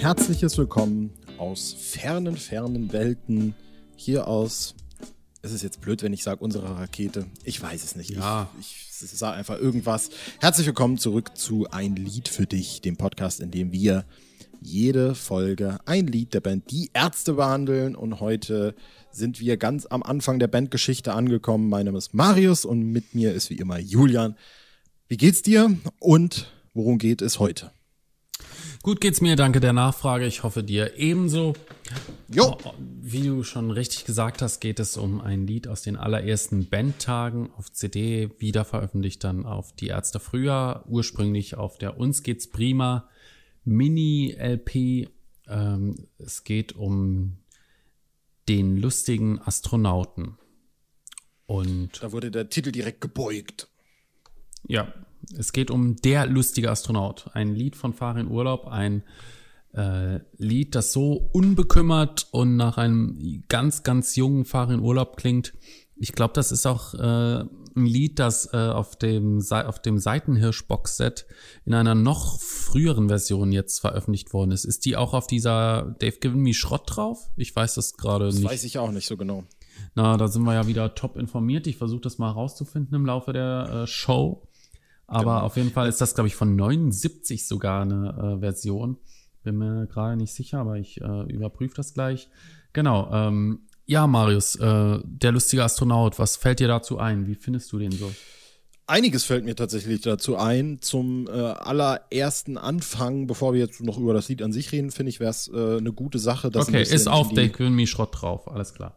herzliches 0.00 0.56
Willkommen 0.56 1.10
aus 1.36 1.76
fernen, 1.78 2.34
fernen 2.34 2.90
Welten. 2.90 3.54
Hier 3.96 4.26
aus, 4.26 4.74
es 5.42 5.52
ist 5.52 5.62
jetzt 5.62 5.82
blöd, 5.82 6.02
wenn 6.02 6.14
ich 6.14 6.22
sage, 6.22 6.42
unsere 6.42 6.74
Rakete. 6.74 7.26
Ich 7.44 7.60
weiß 7.60 7.84
es 7.84 7.96
nicht. 7.96 8.12
Ja. 8.12 8.48
Ich, 8.58 8.88
ich 9.02 9.10
sage 9.10 9.36
einfach 9.36 9.58
irgendwas. 9.58 10.08
Herzlich 10.40 10.66
willkommen 10.66 10.96
zurück 10.96 11.36
zu 11.36 11.66
Ein 11.70 11.96
Lied 11.96 12.28
für 12.28 12.46
dich, 12.46 12.80
dem 12.80 12.96
Podcast, 12.96 13.40
in 13.40 13.50
dem 13.50 13.72
wir 13.72 14.06
jede 14.62 15.14
Folge 15.14 15.76
ein 15.84 16.06
Lied 16.06 16.32
der 16.32 16.40
Band 16.40 16.70
Die 16.70 16.88
Ärzte 16.94 17.34
behandeln. 17.34 17.94
Und 17.94 18.20
heute 18.20 18.74
sind 19.12 19.38
wir 19.38 19.58
ganz 19.58 19.84
am 19.84 20.02
Anfang 20.02 20.38
der 20.38 20.48
Bandgeschichte 20.48 21.12
angekommen. 21.12 21.68
Mein 21.68 21.84
Name 21.84 21.98
ist 21.98 22.14
Marius 22.14 22.64
und 22.64 22.84
mit 22.84 23.14
mir 23.14 23.34
ist 23.34 23.50
wie 23.50 23.58
immer 23.58 23.78
Julian. 23.78 24.34
Wie 25.08 25.18
geht's 25.18 25.42
dir 25.42 25.76
und 25.98 26.50
worum 26.72 26.96
geht 26.96 27.20
es 27.20 27.38
heute? 27.38 27.70
Gut 28.82 29.02
geht's 29.02 29.20
mir, 29.20 29.36
danke 29.36 29.60
der 29.60 29.74
Nachfrage. 29.74 30.24
Ich 30.24 30.42
hoffe 30.42 30.64
dir 30.64 30.96
ebenso. 30.96 31.52
Jo. 32.28 32.56
Wie 32.78 33.26
du 33.26 33.42
schon 33.42 33.70
richtig 33.70 34.06
gesagt 34.06 34.40
hast, 34.40 34.58
geht 34.60 34.80
es 34.80 34.96
um 34.96 35.20
ein 35.20 35.46
Lied 35.46 35.68
aus 35.68 35.82
den 35.82 35.96
allerersten 35.96 36.66
Bandtagen 36.66 37.50
auf 37.58 37.70
CD, 37.70 38.30
wieder 38.38 38.64
veröffentlicht 38.64 39.22
dann 39.22 39.44
auf 39.44 39.74
Die 39.74 39.88
Ärzte 39.88 40.18
früher, 40.18 40.82
ursprünglich 40.88 41.56
auf 41.56 41.76
der 41.76 41.98
Uns 41.98 42.22
geht's 42.22 42.48
prima 42.48 43.06
Mini-LP. 43.64 45.10
Ähm, 45.46 46.08
es 46.16 46.44
geht 46.44 46.72
um 46.72 47.36
den 48.48 48.78
lustigen 48.78 49.40
Astronauten. 49.40 50.38
Und 51.44 52.02
Da 52.02 52.12
wurde 52.12 52.30
der 52.30 52.48
Titel 52.48 52.72
direkt 52.72 53.02
gebeugt. 53.02 53.68
Ja, 54.66 54.90
es 55.36 55.52
geht 55.52 55.70
um 55.70 55.96
Der 55.96 56.26
lustige 56.26 56.70
Astronaut. 56.70 57.30
Ein 57.34 57.54
Lied 57.54 57.76
von 57.76 57.92
Farin 57.92 58.28
Urlaub, 58.28 58.66
ein 58.66 59.02
äh, 59.74 60.20
Lied, 60.36 60.74
das 60.74 60.92
so 60.92 61.28
unbekümmert 61.32 62.28
und 62.32 62.56
nach 62.56 62.76
einem 62.78 63.44
ganz, 63.48 63.82
ganz 63.82 64.16
jungen 64.16 64.44
Farin 64.44 64.80
Urlaub 64.80 65.16
klingt. 65.16 65.52
Ich 65.96 66.12
glaube, 66.12 66.32
das 66.34 66.50
ist 66.50 66.66
auch 66.66 66.94
äh, 66.94 67.44
ein 67.76 67.86
Lied, 67.86 68.18
das 68.18 68.52
äh, 68.52 68.56
auf 68.56 68.96
dem, 68.96 69.42
auf 69.50 69.80
dem 69.80 69.98
Seitenhirsch-Box-Set 69.98 71.26
in 71.66 71.74
einer 71.74 71.94
noch 71.94 72.40
früheren 72.40 73.08
Version 73.08 73.52
jetzt 73.52 73.80
veröffentlicht 73.80 74.32
worden 74.32 74.50
ist. 74.50 74.64
Ist 74.64 74.86
die 74.86 74.96
auch 74.96 75.12
auf 75.14 75.26
dieser 75.26 75.94
Dave 76.00 76.16
Given 76.18 76.40
Me 76.40 76.54
Schrott 76.54 76.84
drauf? 76.86 77.30
Ich 77.36 77.54
weiß 77.54 77.74
das 77.74 77.96
gerade 77.96 78.26
Das 78.26 78.36
nicht. 78.36 78.44
weiß 78.50 78.64
ich 78.64 78.78
auch 78.78 78.90
nicht 78.90 79.06
so 79.06 79.16
genau. 79.16 79.44
Na, 79.94 80.16
da 80.16 80.28
sind 80.28 80.42
wir 80.44 80.54
ja 80.54 80.66
wieder 80.66 80.94
top 80.94 81.16
informiert. 81.16 81.66
Ich 81.66 81.76
versuche 81.76 82.00
das 82.00 82.18
mal 82.18 82.30
rauszufinden 82.30 82.94
im 82.94 83.06
Laufe 83.06 83.32
der 83.32 83.82
äh, 83.82 83.86
Show. 83.86 84.48
Aber 85.10 85.24
Genau. 85.34 85.40
auf 85.46 85.56
jeden 85.56 85.70
Fall 85.72 85.88
ist 85.88 86.00
das, 86.00 86.14
glaube 86.14 86.28
ich, 86.28 86.36
von 86.36 86.54
79 86.56 87.46
sogar 87.46 87.82
eine 87.82 88.36
äh, 88.36 88.40
Version. 88.40 88.96
Bin 89.42 89.56
mir 89.58 89.86
gerade 89.86 90.16
nicht 90.16 90.32
sicher, 90.32 90.58
aber 90.60 90.76
ich 90.78 91.00
äh, 91.00 91.22
überprüfe 91.32 91.74
das 91.74 91.94
gleich. 91.94 92.28
Genau. 92.72 93.10
Ähm, 93.12 93.62
ja, 93.86 94.06
Marius, 94.06 94.54
äh, 94.56 94.98
der 95.04 95.32
lustige 95.32 95.64
Astronaut, 95.64 96.18
was 96.18 96.36
fällt 96.36 96.60
dir 96.60 96.68
dazu 96.68 96.98
ein? 96.98 97.26
Wie 97.26 97.34
findest 97.34 97.72
du 97.72 97.78
den 97.78 97.90
so? 97.92 98.10
Einiges 98.86 99.24
fällt 99.24 99.44
mir 99.44 99.56
tatsächlich 99.56 100.00
dazu 100.00 100.36
ein. 100.36 100.78
Zum 100.80 101.26
äh, 101.26 101.30
allerersten 101.30 102.58
Anfang, 102.58 103.26
bevor 103.26 103.52
wir 103.52 103.60
jetzt 103.60 103.80
noch 103.82 103.98
über 103.98 104.14
das 104.14 104.28
Lied 104.28 104.42
an 104.42 104.52
sich 104.52 104.70
reden, 104.72 104.90
finde 104.90 105.10
ich, 105.10 105.18
wäre 105.20 105.30
es 105.30 105.48
äh, 105.52 105.78
eine 105.78 105.92
gute 105.92 106.18
Sache. 106.18 106.50
dass 106.50 106.68
okay, 106.68 106.82
ist 106.82 107.08
auf 107.08 107.30
in 107.30 107.30
die- 107.30 107.34
Dave 107.36 107.50
Given 107.56 107.74
Me 107.74 107.86
Schrott 107.86 108.10
drauf, 108.20 108.46
alles 108.50 108.74
klar. 108.74 108.96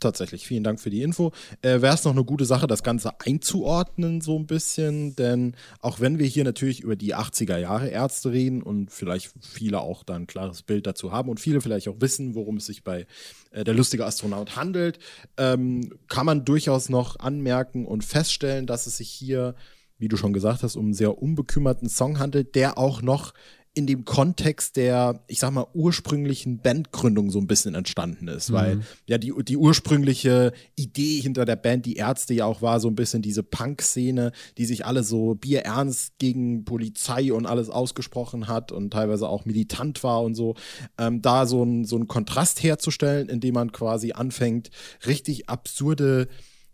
Tatsächlich, 0.00 0.46
vielen 0.46 0.64
Dank 0.64 0.80
für 0.80 0.88
die 0.88 1.02
Info. 1.02 1.30
Äh, 1.60 1.82
Wäre 1.82 1.94
es 1.94 2.04
noch 2.04 2.12
eine 2.12 2.24
gute 2.24 2.46
Sache, 2.46 2.66
das 2.66 2.82
Ganze 2.82 3.20
einzuordnen, 3.20 4.22
so 4.22 4.38
ein 4.38 4.46
bisschen, 4.46 5.14
denn 5.14 5.54
auch 5.80 6.00
wenn 6.00 6.18
wir 6.18 6.26
hier 6.26 6.42
natürlich 6.42 6.80
über 6.80 6.96
die 6.96 7.14
80er 7.14 7.58
Jahre 7.58 7.88
Ärzte 7.88 8.32
reden 8.32 8.62
und 8.62 8.90
vielleicht 8.90 9.30
viele 9.42 9.80
auch 9.80 10.02
da 10.02 10.14
ein 10.14 10.26
klares 10.26 10.62
Bild 10.62 10.86
dazu 10.86 11.12
haben 11.12 11.28
und 11.28 11.38
viele 11.38 11.60
vielleicht 11.60 11.86
auch 11.86 12.00
wissen, 12.00 12.34
worum 12.34 12.56
es 12.56 12.64
sich 12.64 12.82
bei 12.82 13.06
äh, 13.50 13.62
der 13.62 13.74
lustige 13.74 14.06
Astronaut 14.06 14.56
handelt, 14.56 14.98
ähm, 15.36 15.92
kann 16.08 16.24
man 16.24 16.46
durchaus 16.46 16.88
noch 16.88 17.18
anmerken 17.18 17.84
und 17.84 18.02
feststellen, 18.02 18.66
dass 18.66 18.86
es 18.86 18.96
sich 18.96 19.10
hier, 19.10 19.54
wie 19.98 20.08
du 20.08 20.16
schon 20.16 20.32
gesagt 20.32 20.62
hast, 20.62 20.76
um 20.76 20.86
einen 20.86 20.94
sehr 20.94 21.20
unbekümmerten 21.20 21.90
Song 21.90 22.18
handelt, 22.18 22.54
der 22.54 22.78
auch 22.78 23.02
noch 23.02 23.34
in 23.72 23.86
dem 23.86 24.04
Kontext 24.04 24.76
der, 24.76 25.22
ich 25.28 25.38
sag 25.38 25.52
mal, 25.52 25.66
ursprünglichen 25.74 26.58
Bandgründung 26.58 27.30
so 27.30 27.38
ein 27.38 27.46
bisschen 27.46 27.76
entstanden 27.76 28.26
ist, 28.26 28.52
weil 28.52 28.80
ja 29.06 29.16
die, 29.16 29.32
die 29.44 29.56
ursprüngliche 29.56 30.52
Idee 30.74 31.20
hinter 31.20 31.44
der 31.44 31.54
Band, 31.54 31.86
die 31.86 31.94
Ärzte 31.94 32.34
ja 32.34 32.46
auch 32.46 32.62
war, 32.62 32.80
so 32.80 32.88
ein 32.88 32.96
bisschen 32.96 33.22
diese 33.22 33.44
Punk-Szene, 33.44 34.32
die 34.58 34.66
sich 34.66 34.86
alle 34.86 35.04
so 35.04 35.36
bierernst 35.36 36.18
gegen 36.18 36.64
Polizei 36.64 37.32
und 37.32 37.46
alles 37.46 37.70
ausgesprochen 37.70 38.48
hat 38.48 38.72
und 38.72 38.90
teilweise 38.90 39.28
auch 39.28 39.44
militant 39.44 40.02
war 40.02 40.22
und 40.22 40.34
so, 40.34 40.56
ähm, 40.98 41.22
da 41.22 41.46
so 41.46 41.62
ein 41.62 41.84
so 41.84 41.96
ein 41.96 42.08
Kontrast 42.08 42.64
herzustellen, 42.64 43.28
indem 43.28 43.54
man 43.54 43.70
quasi 43.70 44.12
anfängt, 44.12 44.70
richtig 45.06 45.48
absurde 45.48 46.26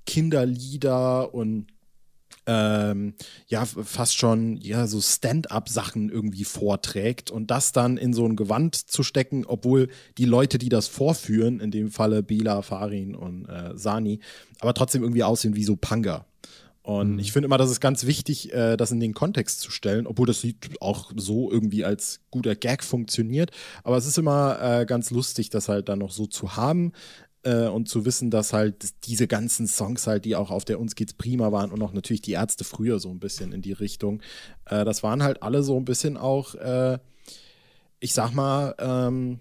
Kinderlieder 0.06 1.35
und 1.35 1.67
ähm, 2.47 3.15
ja, 3.49 3.65
fast 3.65 4.17
schon, 4.17 4.57
ja, 4.59 4.87
so 4.87 5.01
Stand-up-Sachen 5.01 6.11
irgendwie 6.11 6.45
vorträgt 6.45 7.31
und 7.31 7.51
das 7.51 7.73
dann 7.73 7.97
in 7.97 8.12
so 8.12 8.27
ein 8.27 8.37
Gewand 8.37 8.77
zu 8.77 9.03
stecken, 9.03 9.45
obwohl 9.47 9.89
die 10.19 10.25
Leute, 10.25 10.59
die 10.59 10.69
das 10.69 10.87
vorführen, 10.87 11.61
in 11.61 11.71
dem 11.71 11.91
Falle 11.91 12.23
Bela, 12.23 12.62
Farin 12.62 13.15
und 13.15 13.47
äh, 13.47 13.77
Sani, 13.77 14.21
aber 14.61 14.75
trotzdem 14.75 15.03
irgendwie 15.03 15.25
aussehen 15.25 15.56
wie 15.56 15.65
so 15.65 15.77
Panga. 15.77 16.27
Und 16.87 17.19
ich 17.19 17.33
finde 17.33 17.47
immer, 17.47 17.59
das 17.59 17.73
ist 17.73 17.81
ganz 17.81 18.06
wichtig, 18.06 18.53
äh, 18.53 18.77
das 18.77 18.93
in 18.93 19.01
den 19.01 19.12
Kontext 19.12 19.61
zu 19.61 19.73
stellen, 19.73 20.06
obwohl 20.06 20.29
das 20.29 20.45
Lied 20.45 20.81
auch 20.81 21.11
so 21.17 21.51
irgendwie 21.51 21.85
als 21.85 22.21
guter 22.31 22.55
Gag 22.55 22.85
funktioniert. 22.85 23.51
Aber 23.83 23.97
es 23.97 24.06
ist 24.06 24.19
immer 24.19 24.59
äh, 24.62 24.87
ganz 24.87 25.11
lustig, 25.11 25.51
das 25.51 25.69
halt 25.69 25.89
dann 25.89 25.99
noch 25.99 26.12
so 26.12 26.27
zu 26.27 26.55
haben 26.56 26.93
äh, 27.47 27.69
und 27.69 27.89
zu 27.89 28.05
wissen, 28.05 28.31
dass 28.31 28.53
halt 28.53 28.93
diese 29.05 29.29
ganzen 29.29 29.69
Songs 29.69 30.07
halt, 30.07 30.25
die 30.25 30.34
auch 30.34 30.51
auf 30.51 30.65
der 30.65 30.81
Uns 30.81 30.97
geht's 30.97 31.15
prima 31.15 31.53
waren 31.53 31.71
und 31.71 31.81
auch 31.83 31.93
natürlich 31.93 32.23
die 32.23 32.33
Ärzte 32.33 32.65
früher 32.65 32.99
so 32.99 33.09
ein 33.09 33.21
bisschen 33.21 33.53
in 33.53 33.62
die 33.62 33.73
Richtung, 33.73 34.21
äh, 34.67 34.84
das 34.84 35.03
waren 35.03 35.23
halt 35.23 35.43
alle 35.43 35.62
so 35.62 35.77
ein 35.79 35.85
bisschen 35.85 36.17
auch, 36.17 36.55
äh, 36.56 36.99
ich 38.01 38.12
sag 38.12 38.33
mal, 38.33 38.75
ähm, 38.79 39.39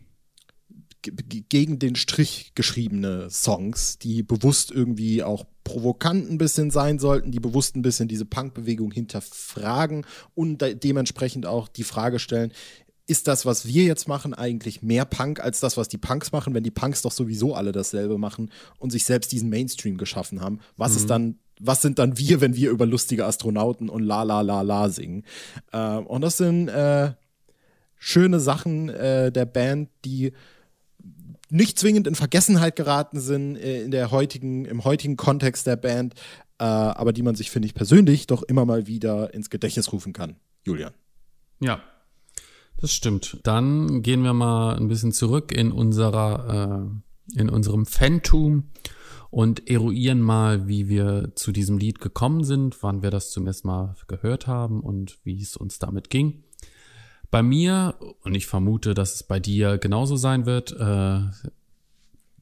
ge- 1.01 1.13
ge- 1.27 1.43
gegen 1.49 1.79
den 1.79 1.95
Strich 1.95 2.51
geschriebene 2.55 3.29
Songs, 3.29 3.97
die 3.97 4.23
bewusst 4.23 4.71
irgendwie 4.71 5.23
auch 5.23 5.45
provokant 5.63 6.29
ein 6.29 6.37
bisschen 6.37 6.69
sein 6.69 6.99
sollten, 6.99 7.31
die 7.31 7.39
bewusst 7.39 7.75
ein 7.75 7.81
bisschen 7.81 8.07
diese 8.07 8.25
Punkbewegung 8.25 8.91
hinterfragen 8.91 10.05
und 10.35 10.61
de 10.61 10.75
dementsprechend 10.75 11.47
auch 11.47 11.67
die 11.67 11.83
Frage 11.83 12.19
stellen, 12.19 12.51
ist 13.07 13.27
das, 13.27 13.45
was 13.45 13.65
wir 13.65 13.83
jetzt 13.83 14.07
machen, 14.07 14.33
eigentlich 14.33 14.81
mehr 14.81 15.05
Punk 15.05 15.39
als 15.39 15.59
das, 15.59 15.77
was 15.77 15.87
die 15.87 15.97
Punks 15.97 16.31
machen, 16.31 16.53
wenn 16.53 16.63
die 16.63 16.71
Punks 16.71 17.01
doch 17.03 17.11
sowieso 17.11 17.53
alle 17.53 17.71
dasselbe 17.71 18.17
machen 18.17 18.51
und 18.79 18.91
sich 18.91 19.05
selbst 19.05 19.31
diesen 19.31 19.49
Mainstream 19.49 19.97
geschaffen 19.97 20.41
haben? 20.41 20.59
Was 20.75 20.95
ist 20.95 21.09
dann, 21.09 21.37
was 21.59 21.81
sind 21.81 21.99
dann 21.99 22.17
wir, 22.17 22.41
wenn 22.41 22.55
wir 22.55 22.71
über 22.71 22.85
lustige 22.85 23.25
Astronauten 23.25 23.89
und 23.89 24.03
la 24.03 24.23
la 24.23 24.41
la 24.41 24.61
la 24.61 24.89
singen? 24.89 25.23
Äh, 25.71 25.97
und 25.97 26.21
das 26.21 26.37
sind 26.37 26.67
äh, 26.67 27.13
schöne 27.97 28.39
Sachen 28.39 28.89
äh, 28.89 29.31
der 29.31 29.45
Band, 29.45 29.89
die 30.03 30.33
nicht 31.51 31.77
zwingend 31.77 32.07
in 32.07 32.15
Vergessenheit 32.15 32.75
geraten 32.75 33.19
sind 33.19 33.55
äh, 33.55 33.83
in 33.83 33.91
der 33.91 34.09
heutigen, 34.09 34.65
im 34.65 34.83
heutigen 34.83 35.15
Kontext 35.15 35.67
der 35.67 35.75
Band, 35.75 36.15
äh, 36.57 36.63
aber 36.63 37.13
die 37.13 37.21
man 37.21 37.35
sich, 37.35 37.51
finde 37.51 37.67
ich, 37.67 37.75
persönlich 37.75 38.25
doch 38.25 38.41
immer 38.41 38.65
mal 38.65 38.87
wieder 38.87 39.31
ins 39.33 39.51
Gedächtnis 39.51 39.93
rufen 39.93 40.11
kann. 40.11 40.37
Julian. 40.63 40.93
Ja, 41.59 41.81
das 42.77 42.91
stimmt. 42.91 43.39
Dann 43.43 44.01
gehen 44.01 44.23
wir 44.23 44.33
mal 44.33 44.75
ein 44.75 44.87
bisschen 44.87 45.11
zurück 45.11 45.51
in 45.51 45.71
unserer, 45.71 46.89
äh, 47.35 47.39
in 47.39 47.49
unserem 47.49 47.85
Fantum 47.85 48.71
und 49.31 49.69
eruieren 49.69 50.21
mal, 50.21 50.67
wie 50.67 50.87
wir 50.87 51.33
zu 51.35 51.51
diesem 51.51 51.77
Lied 51.77 51.99
gekommen 51.99 52.43
sind, 52.43 52.81
wann 52.83 53.01
wir 53.01 53.11
das 53.11 53.31
zum 53.31 53.47
ersten 53.47 53.67
Mal 53.67 53.95
gehört 54.07 54.47
haben 54.47 54.81
und 54.81 55.19
wie 55.23 55.41
es 55.41 55.57
uns 55.57 55.79
damit 55.79 56.09
ging. 56.09 56.43
Bei 57.31 57.43
mir, 57.43 57.95
und 58.21 58.35
ich 58.35 58.45
vermute, 58.45 58.93
dass 58.93 59.15
es 59.15 59.23
bei 59.23 59.39
dir 59.39 59.77
genauso 59.77 60.15
sein 60.15 60.45
wird, 60.45 60.71
äh, 60.71 61.19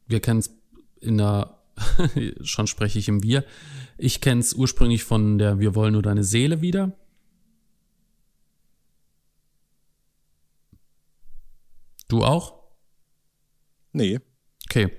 wir 0.08 0.20
kennen 0.20 0.40
es 0.40 0.56
in 1.00 1.18
der, 1.18 1.58
schon 2.44 2.68
spreche 2.68 3.00
ich 3.00 3.08
im 3.08 3.24
Wir, 3.24 3.44
ich 3.98 4.22
kenne 4.22 4.42
es 4.42 4.54
ursprünglich 4.54 5.04
von 5.04 5.38
der 5.38 5.60
Wir 5.60 5.74
wollen 5.76 5.94
nur 5.94 6.04
deine 6.04 6.24
Seele 6.24 6.62
wieder. 6.62 6.92
Du 12.14 12.24
auch? 12.24 12.54
Nee. 13.92 14.20
Okay. 14.70 14.92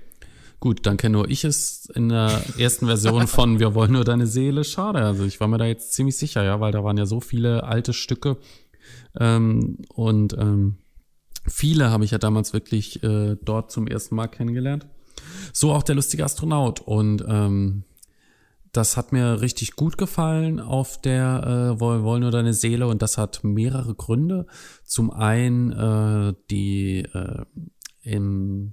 Gut, 0.58 0.84
dann 0.84 0.96
kenne 0.96 1.12
nur 1.12 1.31
ich 1.31 1.44
es 1.44 1.88
in 1.94 2.08
der 2.08 2.43
ersten 2.58 2.87
Version 2.87 3.28
von 3.28 3.61
Wir 3.61 3.76
wollen 3.76 3.93
nur 3.93 4.02
deine 4.02 4.26
Seele. 4.26 4.64
Schade. 4.64 4.99
Also 4.99 5.25
ich 5.25 5.38
war 5.38 5.46
mir 5.46 5.58
da 5.58 5.64
jetzt 5.64 5.93
ziemlich 5.93 6.16
sicher, 6.16 6.43
ja, 6.43 6.58
weil 6.58 6.72
da 6.72 6.82
waren 6.82 6.99
ja 6.99 7.06
so 7.06 7.20
viele 7.20 7.62
alte 7.62 7.93
Stücke. 7.93 8.38
Ähm, 9.16 9.78
und 9.90 10.32
ähm, 10.32 10.78
viele 11.46 11.90
habe 11.90 12.05
ich 12.05 12.11
ja 12.11 12.19
damals 12.19 12.52
wirklich 12.52 13.00
äh, 13.05 13.37
dort 13.40 13.70
zum 13.70 13.87
ersten 13.87 14.16
Mal 14.16 14.26
kennengelernt. 14.26 14.88
So 15.52 15.72
auch 15.72 15.84
der 15.84 15.94
lustige 15.94 16.25
Astronaut. 16.25 16.81
Und 16.81 17.25
ähm, 17.28 17.84
das 18.76 18.97
hat 18.97 19.12
mir 19.12 19.41
richtig 19.41 19.76
gut 19.76 19.97
gefallen 19.99 20.61
auf 20.61 21.00
der 21.00 21.76
äh, 21.76 21.81
Woll 21.81 22.21
nur 22.21 22.31
deine 22.31 22.53
Seele 22.53 22.87
und 22.87 23.03
das 23.03 23.19
hat 23.19 23.44
mehrere 23.44 23.94
Gründe. 23.94 24.47
Zum 24.85 25.11
einen 25.11 25.73
äh, 25.73 26.35
die 26.50 27.00
äh, 27.00 27.44
im 28.03 28.73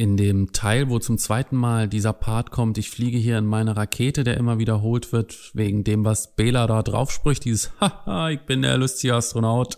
in 0.00 0.16
dem 0.16 0.52
Teil, 0.52 0.88
wo 0.88 0.98
zum 0.98 1.18
zweiten 1.18 1.56
Mal 1.56 1.86
dieser 1.86 2.14
Part 2.14 2.50
kommt, 2.50 2.78
ich 2.78 2.88
fliege 2.88 3.18
hier 3.18 3.36
in 3.36 3.44
meine 3.44 3.76
Rakete, 3.76 4.24
der 4.24 4.38
immer 4.38 4.58
wiederholt 4.58 5.12
wird, 5.12 5.50
wegen 5.52 5.84
dem, 5.84 6.06
was 6.06 6.34
Bela 6.36 6.66
da 6.66 6.82
drauf 6.82 7.10
spricht, 7.10 7.44
dieses 7.44 7.70
Haha, 7.80 8.30
ich 8.30 8.40
bin 8.40 8.62
der 8.62 8.78
lustige 8.78 9.14
Astronaut. 9.14 9.76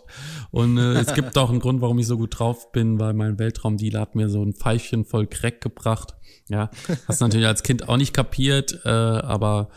Und 0.52 0.78
äh, 0.78 0.92
es 0.92 1.12
gibt 1.14 1.36
auch 1.36 1.50
einen 1.50 1.58
Grund, 1.58 1.80
warum 1.80 1.98
ich 1.98 2.06
so 2.06 2.16
gut 2.16 2.38
drauf 2.38 2.70
bin, 2.70 3.00
weil 3.00 3.14
mein 3.14 3.40
Weltraumdealer 3.40 3.98
hat 3.98 4.14
mir 4.14 4.28
so 4.28 4.44
ein 4.44 4.54
Pfeifchen 4.54 5.04
voll 5.04 5.26
Crack 5.26 5.60
gebracht. 5.60 6.14
Ja, 6.48 6.70
hast 7.08 7.20
natürlich 7.20 7.48
als 7.48 7.64
Kind 7.64 7.88
auch 7.88 7.96
nicht 7.96 8.14
kapiert, 8.14 8.78
äh, 8.84 8.90
aber 8.90 9.70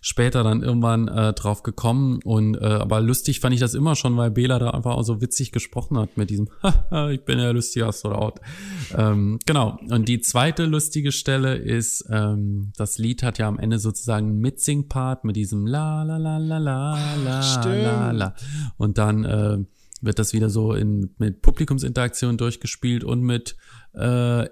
später 0.00 0.42
dann 0.42 0.62
irgendwann 0.62 1.08
äh, 1.08 1.32
drauf 1.32 1.62
gekommen. 1.62 2.20
Und 2.24 2.56
äh, 2.56 2.64
aber 2.64 3.00
lustig 3.00 3.40
fand 3.40 3.54
ich 3.54 3.60
das 3.60 3.74
immer 3.74 3.96
schon, 3.96 4.16
weil 4.16 4.30
Bela 4.30 4.58
da 4.58 4.70
einfach 4.70 4.92
auch 4.92 5.02
so 5.02 5.20
witzig 5.20 5.52
gesprochen 5.52 5.98
hat 5.98 6.16
mit 6.16 6.30
diesem 6.30 6.48
ich 7.10 7.24
bin 7.24 7.38
ja 7.38 7.50
lustig 7.50 7.84
Astronaut. 7.84 8.40
Ähm, 8.96 9.38
genau. 9.46 9.78
Und 9.90 10.08
die 10.08 10.20
zweite 10.20 10.66
lustige 10.66 11.12
Stelle 11.12 11.56
ist, 11.56 12.04
ähm, 12.10 12.72
das 12.76 12.98
Lied 12.98 13.22
hat 13.22 13.38
ja 13.38 13.48
am 13.48 13.58
Ende 13.58 13.78
sozusagen 13.78 14.28
einen 14.28 14.38
Mitsing-Part 14.40 15.24
mit 15.24 15.36
diesem 15.36 15.66
La 15.66 16.02
la 16.02 16.16
la 16.16 16.38
la 16.38 16.58
la 16.58 16.98
la 17.24 17.64
la 17.64 18.10
la. 18.10 18.34
Und 18.76 18.98
dann 18.98 19.24
äh, 19.24 19.58
wird 20.00 20.18
das 20.18 20.32
wieder 20.32 20.50
so 20.50 20.74
in, 20.74 21.14
mit 21.18 21.42
Publikumsinteraktion 21.42 22.36
durchgespielt 22.36 23.04
und 23.04 23.20
mit 23.20 23.56
äh, 23.94 24.46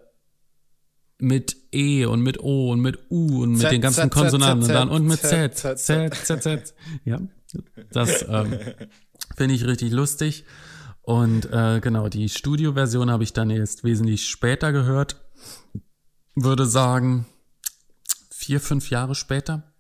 mit 1.19 1.57
E 1.73 2.05
und 2.05 2.21
mit 2.21 2.41
O 2.41 2.71
und 2.73 2.81
mit 2.81 3.11
U 3.11 3.43
und 3.43 3.53
mit 3.53 3.61
Z, 3.63 3.73
den 3.73 3.81
ganzen 3.81 4.05
Z, 4.05 4.13
Konsonanten 4.13 4.63
Z, 4.63 4.71
und 4.71 4.75
dann 4.75 4.89
und 4.89 5.07
mit 5.07 5.21
Z, 5.21 5.57
Z, 5.57 5.79
Z, 5.79 6.15
Z, 6.15 6.43
Z. 6.43 6.75
Ja, 7.05 7.21
das 7.91 8.25
ähm, 8.29 8.59
finde 9.37 9.55
ich 9.55 9.65
richtig 9.67 9.93
lustig. 9.93 10.45
Und 11.03 11.51
äh, 11.53 11.81
genau, 11.81 12.09
die 12.09 12.29
Studioversion 12.29 13.11
habe 13.11 13.23
ich 13.23 13.33
dann 13.33 13.49
erst 13.49 13.85
wesentlich 13.85 14.29
später 14.29 14.73
gehört. 14.73 15.17
Würde 16.35 16.67
sagen, 16.67 17.27
vier, 18.31 18.61
fünf 18.61 18.91
Jahre 18.91 19.15
später. 19.15 19.73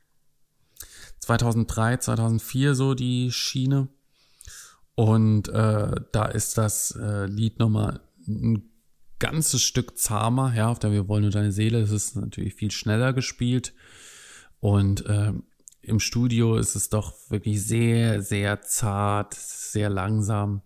2003, 1.21 1.97
2004 1.99 2.75
so 2.77 2.94
die 2.94 3.33
Schiene. 3.33 3.88
Und 4.94 5.49
äh, 5.49 5.91
da 6.12 6.25
ist 6.27 6.56
das 6.56 6.93
äh, 6.93 7.27
Lied 7.27 7.59
nochmal 7.59 8.00
ein 8.27 8.71
ganzes 9.18 9.62
Stück 9.62 9.98
zahmer, 9.98 10.54
ja, 10.54 10.68
auf 10.68 10.78
der 10.78 10.92
Wir 10.92 11.08
wollen 11.08 11.22
nur 11.22 11.30
deine 11.30 11.52
Seele. 11.52 11.80
Es 11.80 11.90
ist 11.90 12.16
natürlich 12.16 12.54
viel 12.54 12.70
schneller 12.70 13.12
gespielt. 13.12 13.74
Und 14.60 15.06
äh, 15.06 15.32
im 15.82 16.00
Studio 16.00 16.56
ist 16.56 16.74
es 16.74 16.88
doch 16.88 17.14
wirklich 17.28 17.64
sehr, 17.64 18.22
sehr 18.22 18.60
zart, 18.62 19.34
sehr 19.34 19.88
langsam. 19.88 20.62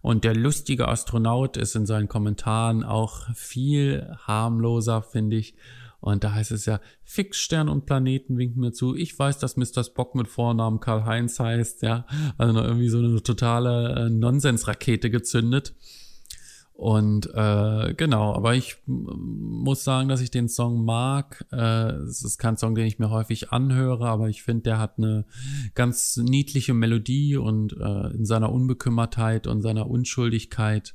Und 0.00 0.24
der 0.24 0.34
lustige 0.34 0.88
Astronaut 0.88 1.56
ist 1.56 1.76
in 1.76 1.86
seinen 1.86 2.08
Kommentaren 2.08 2.82
auch 2.84 3.34
viel 3.34 4.16
harmloser, 4.26 5.02
finde 5.02 5.36
ich. 5.36 5.54
Und 6.00 6.24
da 6.24 6.32
heißt 6.32 6.50
es 6.50 6.66
ja, 6.66 6.80
Fixstern 7.04 7.68
und 7.68 7.86
Planeten 7.86 8.36
winken 8.36 8.60
mir 8.60 8.72
zu. 8.72 8.96
Ich 8.96 9.16
weiß, 9.16 9.38
dass 9.38 9.56
Mr. 9.56 9.84
Spock 9.84 10.16
mit 10.16 10.26
Vornamen 10.26 10.80
Karl-Heinz 10.80 11.38
heißt, 11.38 11.82
ja. 11.82 12.06
Also 12.38 12.52
noch 12.52 12.64
irgendwie 12.64 12.88
so 12.88 12.98
eine 12.98 13.22
totale 13.22 14.06
äh, 14.06 14.10
Nonsensrakete 14.10 15.10
gezündet. 15.10 15.74
Und 16.72 17.30
äh, 17.32 17.94
genau, 17.94 18.34
aber 18.34 18.54
ich 18.54 18.76
muss 18.86 19.84
sagen, 19.84 20.08
dass 20.08 20.20
ich 20.20 20.30
den 20.30 20.48
Song 20.48 20.84
mag. 20.84 21.46
Äh, 21.52 21.92
es 22.08 22.24
ist 22.24 22.38
kein 22.38 22.56
Song, 22.56 22.74
den 22.74 22.86
ich 22.86 22.98
mir 22.98 23.10
häufig 23.10 23.52
anhöre, 23.52 24.08
aber 24.08 24.28
ich 24.28 24.42
finde, 24.42 24.62
der 24.62 24.78
hat 24.78 24.98
eine 24.98 25.24
ganz 25.74 26.16
niedliche 26.16 26.74
Melodie 26.74 27.36
und 27.36 27.74
äh, 27.74 28.08
in 28.14 28.24
seiner 28.24 28.50
Unbekümmertheit 28.50 29.46
und 29.46 29.62
seiner 29.62 29.88
Unschuldigkeit 29.88 30.94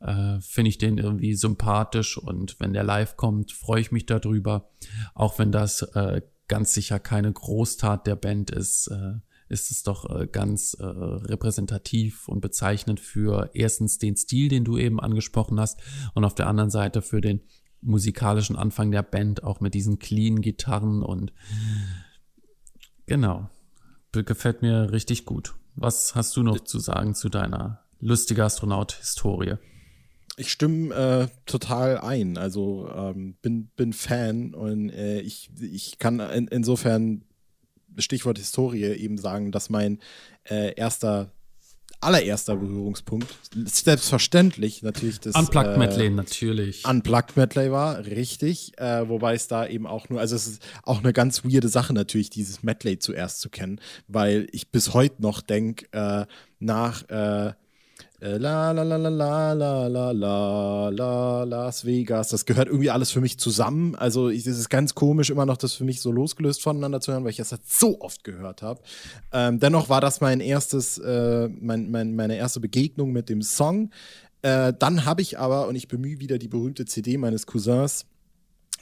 äh, 0.00 0.40
finde 0.40 0.68
ich 0.68 0.78
den 0.78 0.98
irgendwie 0.98 1.34
sympathisch 1.34 2.18
und 2.18 2.58
wenn 2.60 2.72
der 2.72 2.84
live 2.84 3.16
kommt, 3.16 3.52
freue 3.52 3.80
ich 3.80 3.92
mich 3.92 4.06
darüber, 4.06 4.70
auch 5.14 5.38
wenn 5.38 5.52
das 5.52 5.82
äh, 5.94 6.22
ganz 6.48 6.74
sicher 6.74 6.98
keine 6.98 7.32
Großtat 7.32 8.06
der 8.06 8.16
Band 8.16 8.50
ist. 8.50 8.88
Äh, 8.88 9.20
ist 9.52 9.70
es 9.70 9.82
doch 9.82 10.08
äh, 10.10 10.26
ganz 10.26 10.74
äh, 10.74 10.84
repräsentativ 10.84 12.26
und 12.28 12.40
bezeichnend 12.40 12.98
für 12.98 13.50
erstens 13.54 13.98
den 13.98 14.16
Stil, 14.16 14.48
den 14.48 14.64
du 14.64 14.78
eben 14.78 14.98
angesprochen 14.98 15.60
hast, 15.60 15.80
und 16.14 16.24
auf 16.24 16.34
der 16.34 16.46
anderen 16.48 16.70
Seite 16.70 17.02
für 17.02 17.20
den 17.20 17.40
musikalischen 17.82 18.56
Anfang 18.56 18.90
der 18.90 19.02
Band, 19.02 19.44
auch 19.44 19.60
mit 19.60 19.74
diesen 19.74 19.98
clean 19.98 20.40
Gitarren 20.40 21.02
und 21.02 21.32
genau. 23.06 23.50
Gefällt 24.12 24.62
mir 24.62 24.92
richtig 24.92 25.24
gut. 25.24 25.54
Was 25.74 26.14
hast 26.14 26.36
du 26.36 26.42
noch 26.42 26.60
zu 26.60 26.78
sagen 26.78 27.14
zu 27.14 27.28
deiner 27.28 27.82
lustige 27.98 28.44
Astronaut-Historie? 28.44 29.56
Ich 30.36 30.52
stimme 30.52 30.94
äh, 30.94 31.28
total 31.46 31.98
ein. 31.98 32.36
Also 32.36 32.90
ähm, 32.94 33.36
bin, 33.40 33.68
bin 33.76 33.92
Fan 33.92 34.54
und 34.54 34.90
äh, 34.90 35.20
ich, 35.20 35.50
ich 35.60 35.98
kann 35.98 36.20
in, 36.20 36.48
insofern 36.48 37.24
Stichwort 37.98 38.38
Historie 38.38 38.84
eben 38.84 39.18
sagen, 39.18 39.52
dass 39.52 39.70
mein 39.70 39.98
äh, 40.44 40.74
erster 40.74 41.30
allererster 42.02 42.56
Berührungspunkt 42.56 43.32
selbstverständlich 43.54 44.82
natürlich 44.82 45.20
das 45.20 45.36
Unplugged 45.36 45.76
äh, 45.76 45.78
Medley 45.78 46.10
natürlich. 46.10 46.84
Unplugged 46.84 47.36
Medley 47.36 47.70
war 47.70 48.04
richtig 48.04 48.72
äh, 48.78 49.08
wobei 49.08 49.34
es 49.34 49.46
da 49.46 49.66
eben 49.66 49.86
auch 49.86 50.08
nur 50.08 50.20
also 50.20 50.34
es 50.34 50.46
ist 50.46 50.62
auch 50.82 50.98
eine 50.98 51.12
ganz 51.12 51.44
weirde 51.44 51.68
Sache 51.68 51.92
natürlich 51.92 52.28
dieses 52.28 52.62
Medley 52.62 52.98
zuerst 52.98 53.40
zu 53.40 53.50
kennen 53.50 53.80
weil 54.08 54.48
ich 54.50 54.70
bis 54.70 54.94
heute 54.94 55.22
noch 55.22 55.40
denke 55.42 55.86
äh, 55.92 56.26
nach 56.58 57.08
äh, 57.08 57.52
la 58.22 58.70
la 58.70 58.84
la 58.84 58.96
la 58.96 59.08
la 59.08 59.52
la 59.52 59.88
la 59.88 60.12
la 60.12 60.88
la 60.90 61.42
Las 61.42 61.84
Vegas. 61.84 62.28
Das 62.28 62.44
gehört 62.44 62.68
irgendwie 62.68 62.90
alles 62.90 63.10
für 63.10 63.20
mich 63.20 63.36
zusammen. 63.38 63.96
Also 63.96 64.30
es 64.30 64.46
ist 64.46 64.68
ganz 64.68 64.94
komisch, 64.94 65.30
immer 65.30 65.44
noch 65.44 65.56
das 65.56 65.74
für 65.74 65.82
mich 65.82 66.00
so 66.00 66.12
losgelöst 66.12 66.62
voneinander 66.62 67.00
zu 67.00 67.10
hören, 67.10 67.24
weil 67.24 67.30
ich 67.30 67.38
das 67.38 67.50
halt 67.50 67.62
so 67.66 68.00
oft 68.00 68.22
gehört 68.22 68.62
habe. 68.62 68.80
Ähm, 69.32 69.58
dennoch 69.58 69.88
war 69.88 70.00
das 70.00 70.20
mein 70.20 70.38
erstes, 70.38 70.98
äh, 70.98 71.48
mein, 71.48 71.90
mein, 71.90 72.14
meine 72.14 72.36
erste 72.36 72.60
Begegnung 72.60 73.10
mit 73.10 73.28
dem 73.28 73.42
Song. 73.42 73.90
Äh, 74.42 74.72
dann 74.78 75.04
habe 75.04 75.20
ich 75.20 75.40
aber, 75.40 75.66
und 75.66 75.74
ich 75.74 75.88
bemühe 75.88 76.20
wieder 76.20 76.38
die 76.38 76.48
berühmte 76.48 76.84
CD 76.84 77.18
meines 77.18 77.46
Cousins, 77.46 78.06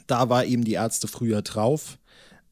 da 0.05 0.29
war 0.29 0.45
eben 0.45 0.63
die 0.63 0.73
Ärzte 0.73 1.07
früher 1.07 1.41
drauf. 1.41 1.97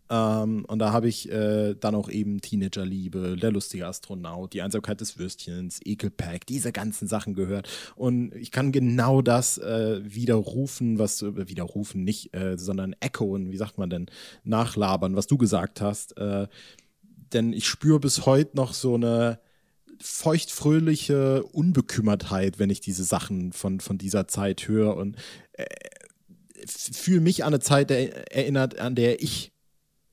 Ähm, 0.09 0.65
und 0.65 0.79
da 0.79 0.91
habe 0.91 1.07
ich 1.07 1.31
äh, 1.31 1.75
dann 1.75 1.95
auch 1.95 2.09
eben 2.09 2.41
Teenagerliebe, 2.41 3.37
der 3.37 3.51
lustige 3.51 3.85
Astronaut, 3.85 4.53
die 4.53 4.61
Einsamkeit 4.61 5.01
des 5.01 5.19
Würstchens, 5.19 5.79
Ekelpack, 5.83 6.45
diese 6.47 6.71
ganzen 6.71 7.07
Sachen 7.07 7.35
gehört. 7.35 7.69
Und 7.95 8.33
ich 8.35 8.51
kann 8.51 8.71
genau 8.71 9.21
das 9.21 9.57
äh, 9.59 10.01
widerrufen, 10.03 10.97
was 10.97 11.21
äh, 11.21 11.47
widerrufen 11.47 12.03
nicht, 12.03 12.35
äh, 12.35 12.57
sondern 12.57 12.95
echoen, 12.99 13.51
wie 13.51 13.57
sagt 13.57 13.77
man 13.77 13.89
denn, 13.89 14.07
nachlabern, 14.43 15.15
was 15.15 15.27
du 15.27 15.37
gesagt 15.37 15.81
hast. 15.81 16.17
Äh, 16.17 16.47
denn 17.33 17.53
ich 17.53 17.67
spüre 17.67 17.99
bis 17.99 18.25
heute 18.25 18.57
noch 18.57 18.73
so 18.73 18.95
eine 18.95 19.39
feuchtfröhliche 20.01 21.43
Unbekümmertheit, 21.43 22.57
wenn 22.57 22.69
ich 22.69 22.81
diese 22.81 23.03
Sachen 23.03 23.51
von, 23.51 23.79
von 23.79 23.97
dieser 23.97 24.27
Zeit 24.27 24.67
höre 24.67 24.95
und 24.95 25.17
äh, 25.53 25.65
fühle 26.65 27.21
mich 27.21 27.43
an 27.43 27.53
eine 27.53 27.59
Zeit 27.59 27.91
erinnert, 27.91 28.79
an 28.79 28.95
der 28.95 29.21
ich 29.21 29.51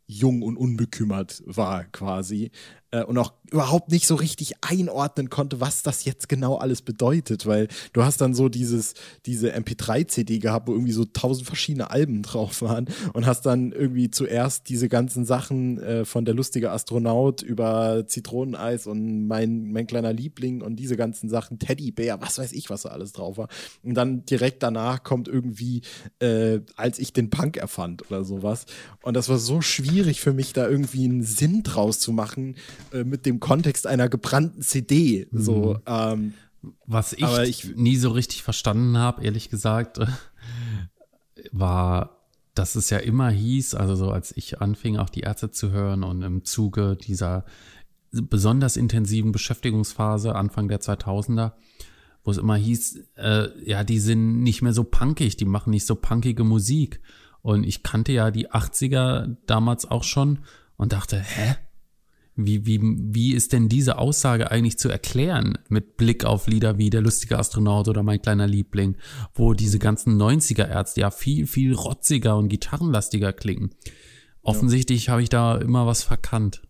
jung 0.06 0.42
und 0.42 0.56
unbekümmert 0.56 1.42
war 1.46 1.84
quasi 1.84 2.50
äh, 2.96 3.04
und 3.04 3.18
auch 3.18 3.32
überhaupt 3.50 3.90
nicht 3.92 4.06
so 4.06 4.16
richtig 4.16 4.54
einordnen 4.60 5.30
konnte, 5.30 5.60
was 5.60 5.82
das 5.82 6.04
jetzt 6.04 6.28
genau 6.28 6.56
alles 6.56 6.82
bedeutet, 6.82 7.46
weil 7.46 7.68
du 7.92 8.02
hast 8.02 8.20
dann 8.20 8.34
so 8.34 8.48
dieses, 8.48 8.94
diese 9.24 9.54
MP3-CD 9.54 10.38
gehabt, 10.40 10.68
wo 10.68 10.72
irgendwie 10.72 10.92
so 10.92 11.04
tausend 11.04 11.46
verschiedene 11.46 11.90
Alben 11.90 12.22
drauf 12.22 12.62
waren 12.62 12.86
und 13.12 13.26
hast 13.26 13.42
dann 13.46 13.72
irgendwie 13.72 14.10
zuerst 14.10 14.68
diese 14.68 14.88
ganzen 14.88 15.24
Sachen 15.24 15.78
äh, 15.80 16.04
von 16.04 16.24
der 16.24 16.34
lustige 16.34 16.72
Astronaut 16.72 17.42
über 17.42 18.04
Zitroneneis 18.06 18.86
und 18.86 19.26
mein, 19.26 19.70
mein 19.70 19.86
kleiner 19.86 20.12
Liebling 20.12 20.62
und 20.62 20.76
diese 20.76 20.96
ganzen 20.96 21.28
Sachen, 21.28 21.58
Teddybär, 21.58 22.20
was 22.20 22.38
weiß 22.38 22.52
ich, 22.52 22.68
was 22.70 22.82
da 22.82 22.90
alles 22.90 23.12
drauf 23.12 23.38
war. 23.38 23.48
Und 23.84 23.94
dann 23.94 24.24
direkt 24.24 24.62
danach 24.62 25.02
kommt 25.04 25.28
irgendwie, 25.28 25.82
äh, 26.18 26.60
als 26.76 26.98
ich 26.98 27.12
den 27.12 27.30
Punk 27.30 27.56
erfand 27.56 28.10
oder 28.10 28.24
sowas. 28.24 28.66
Und 29.02 29.14
das 29.14 29.28
war 29.28 29.38
so 29.38 29.60
schwierig 29.60 30.20
für 30.20 30.32
mich, 30.32 30.52
da 30.52 30.68
irgendwie 30.68 31.04
einen 31.04 31.22
Sinn 31.22 31.62
draus 31.62 32.00
zu 32.00 32.12
machen, 32.12 32.56
äh, 32.92 33.04
mit 33.04 33.26
dem 33.26 33.40
Kontext 33.40 33.86
einer 33.86 34.08
gebrannten 34.08 34.62
CD. 34.62 35.28
Mhm. 35.30 35.40
So, 35.40 35.78
ähm, 35.86 36.34
Was 36.86 37.12
ich, 37.12 37.38
ich, 37.38 37.76
nie 37.76 37.96
so 37.96 38.10
richtig 38.10 38.42
verstanden 38.42 38.98
habe, 38.98 39.24
ehrlich 39.24 39.50
gesagt, 39.50 39.98
war, 41.52 42.28
dass 42.54 42.74
es 42.74 42.90
ja 42.90 42.98
immer 42.98 43.30
hieß, 43.30 43.74
also 43.74 43.94
so 43.96 44.10
als 44.10 44.36
ich 44.36 44.60
anfing, 44.60 44.96
auch 44.96 45.10
die 45.10 45.20
Ärzte 45.20 45.50
zu 45.50 45.70
hören 45.70 46.02
und 46.02 46.22
im 46.22 46.44
Zuge 46.44 46.96
dieser 46.96 47.44
besonders 48.10 48.76
intensiven 48.76 49.32
Beschäftigungsphase 49.32 50.34
Anfang 50.34 50.68
der 50.68 50.80
2000er, 50.80 51.52
wo 52.24 52.30
es 52.30 52.38
immer 52.38 52.56
hieß, 52.56 53.00
äh, 53.16 53.48
ja, 53.68 53.84
die 53.84 53.98
sind 53.98 54.42
nicht 54.42 54.62
mehr 54.62 54.72
so 54.72 54.84
punkig, 54.84 55.36
die 55.36 55.44
machen 55.44 55.70
nicht 55.70 55.86
so 55.86 55.94
punkige 55.94 56.44
Musik. 56.44 57.00
Und 57.42 57.64
ich 57.64 57.82
kannte 57.82 58.12
ja 58.12 58.30
die 58.30 58.50
80er 58.50 59.36
damals 59.46 59.88
auch 59.88 60.02
schon 60.02 60.40
und 60.76 60.92
dachte, 60.92 61.20
hä? 61.20 61.56
Wie, 62.36 62.66
wie, 62.66 62.80
wie 62.82 63.32
ist 63.32 63.54
denn 63.54 63.70
diese 63.70 63.96
Aussage 63.96 64.50
eigentlich 64.50 64.78
zu 64.78 64.90
erklären 64.90 65.58
mit 65.68 65.96
Blick 65.96 66.26
auf 66.26 66.46
Lieder 66.46 66.76
wie 66.76 66.90
Der 66.90 67.00
lustige 67.00 67.38
Astronaut 67.38 67.88
oder 67.88 68.02
Mein 68.02 68.20
kleiner 68.20 68.46
Liebling, 68.46 68.96
wo 69.34 69.54
diese 69.54 69.78
ganzen 69.78 70.20
90er 70.20 70.68
Ärzte 70.68 71.00
ja 71.00 71.10
viel, 71.10 71.46
viel 71.46 71.74
rotziger 71.74 72.36
und 72.36 72.48
gitarrenlastiger 72.48 73.32
klingen. 73.32 73.70
Offensichtlich 74.42 75.06
ja. 75.06 75.12
habe 75.12 75.22
ich 75.22 75.30
da 75.30 75.56
immer 75.56 75.86
was 75.86 76.02
verkannt. 76.02 76.62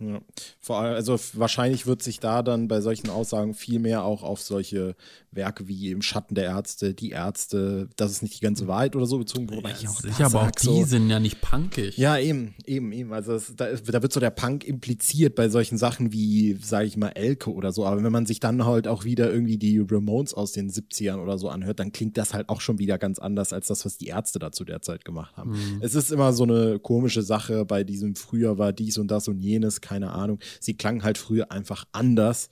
Ja. 0.00 0.20
Vor 0.60 0.78
allem, 0.78 0.94
also 0.94 1.18
wahrscheinlich 1.32 1.86
wird 1.86 2.02
sich 2.02 2.20
da 2.20 2.42
dann 2.42 2.68
bei 2.68 2.80
solchen 2.80 3.10
Aussagen 3.10 3.54
viel 3.54 3.80
mehr 3.80 4.04
auch 4.04 4.22
auf 4.22 4.40
solche 4.40 4.94
Werke 5.32 5.66
wie 5.66 5.90
im 5.90 6.02
Schatten 6.02 6.34
der 6.34 6.44
Ärzte, 6.44 6.94
die 6.94 7.10
Ärzte, 7.10 7.88
das 7.96 8.12
ist 8.12 8.22
nicht 8.22 8.36
die 8.36 8.44
ganze 8.44 8.68
Wahrheit 8.68 8.94
oder 8.94 9.06
so 9.06 9.18
bezogen, 9.18 9.50
wobei 9.50 9.70
ja, 9.70 9.76
ich 9.80 9.88
auch 9.88 10.00
sicher, 10.00 10.26
aber 10.26 10.42
auch 10.42 10.50
die 10.52 10.66
so, 10.66 10.84
sind 10.84 11.10
ja 11.10 11.18
nicht 11.18 11.40
punkig. 11.40 11.96
Ja, 11.96 12.16
eben, 12.16 12.54
eben, 12.64 12.92
eben. 12.92 13.12
Also 13.12 13.32
es, 13.34 13.54
da, 13.56 13.72
da, 13.72 14.02
wird 14.02 14.12
so 14.12 14.20
der 14.20 14.30
Punk 14.30 14.64
impliziert 14.64 15.34
bei 15.34 15.48
solchen 15.48 15.78
Sachen 15.78 16.12
wie, 16.12 16.56
sage 16.62 16.86
ich 16.86 16.96
mal, 16.96 17.10
Elke 17.10 17.52
oder 17.52 17.72
so. 17.72 17.84
Aber 17.84 18.02
wenn 18.02 18.12
man 18.12 18.26
sich 18.26 18.38
dann 18.38 18.64
halt 18.64 18.86
auch 18.86 19.04
wieder 19.04 19.32
irgendwie 19.32 19.58
die 19.58 19.78
Ramones 19.78 20.32
aus 20.32 20.52
den 20.52 20.70
70ern 20.70 21.20
oder 21.20 21.38
so 21.38 21.48
anhört, 21.48 21.80
dann 21.80 21.90
klingt 21.90 22.16
das 22.16 22.34
halt 22.34 22.48
auch 22.48 22.60
schon 22.60 22.78
wieder 22.78 22.98
ganz 22.98 23.18
anders 23.18 23.52
als 23.52 23.66
das, 23.66 23.84
was 23.84 23.98
die 23.98 24.06
Ärzte 24.06 24.38
da 24.38 24.52
zu 24.52 24.64
der 24.64 24.80
Zeit 24.80 25.04
gemacht 25.04 25.36
haben. 25.36 25.50
Mhm. 25.50 25.78
Es 25.80 25.94
ist 25.94 26.12
immer 26.12 26.32
so 26.32 26.44
eine 26.44 26.78
komische 26.78 27.22
Sache 27.22 27.64
bei 27.64 27.82
diesem 27.82 28.14
früher 28.14 28.58
war 28.58 28.72
dies 28.72 28.96
und 28.98 29.10
das 29.10 29.28
und 29.28 29.38
jenes 29.38 29.80
keine 29.88 30.12
Ahnung. 30.12 30.38
Sie 30.60 30.76
klangen 30.76 31.02
halt 31.02 31.16
früher 31.16 31.50
einfach 31.50 31.84
anders. 31.92 32.50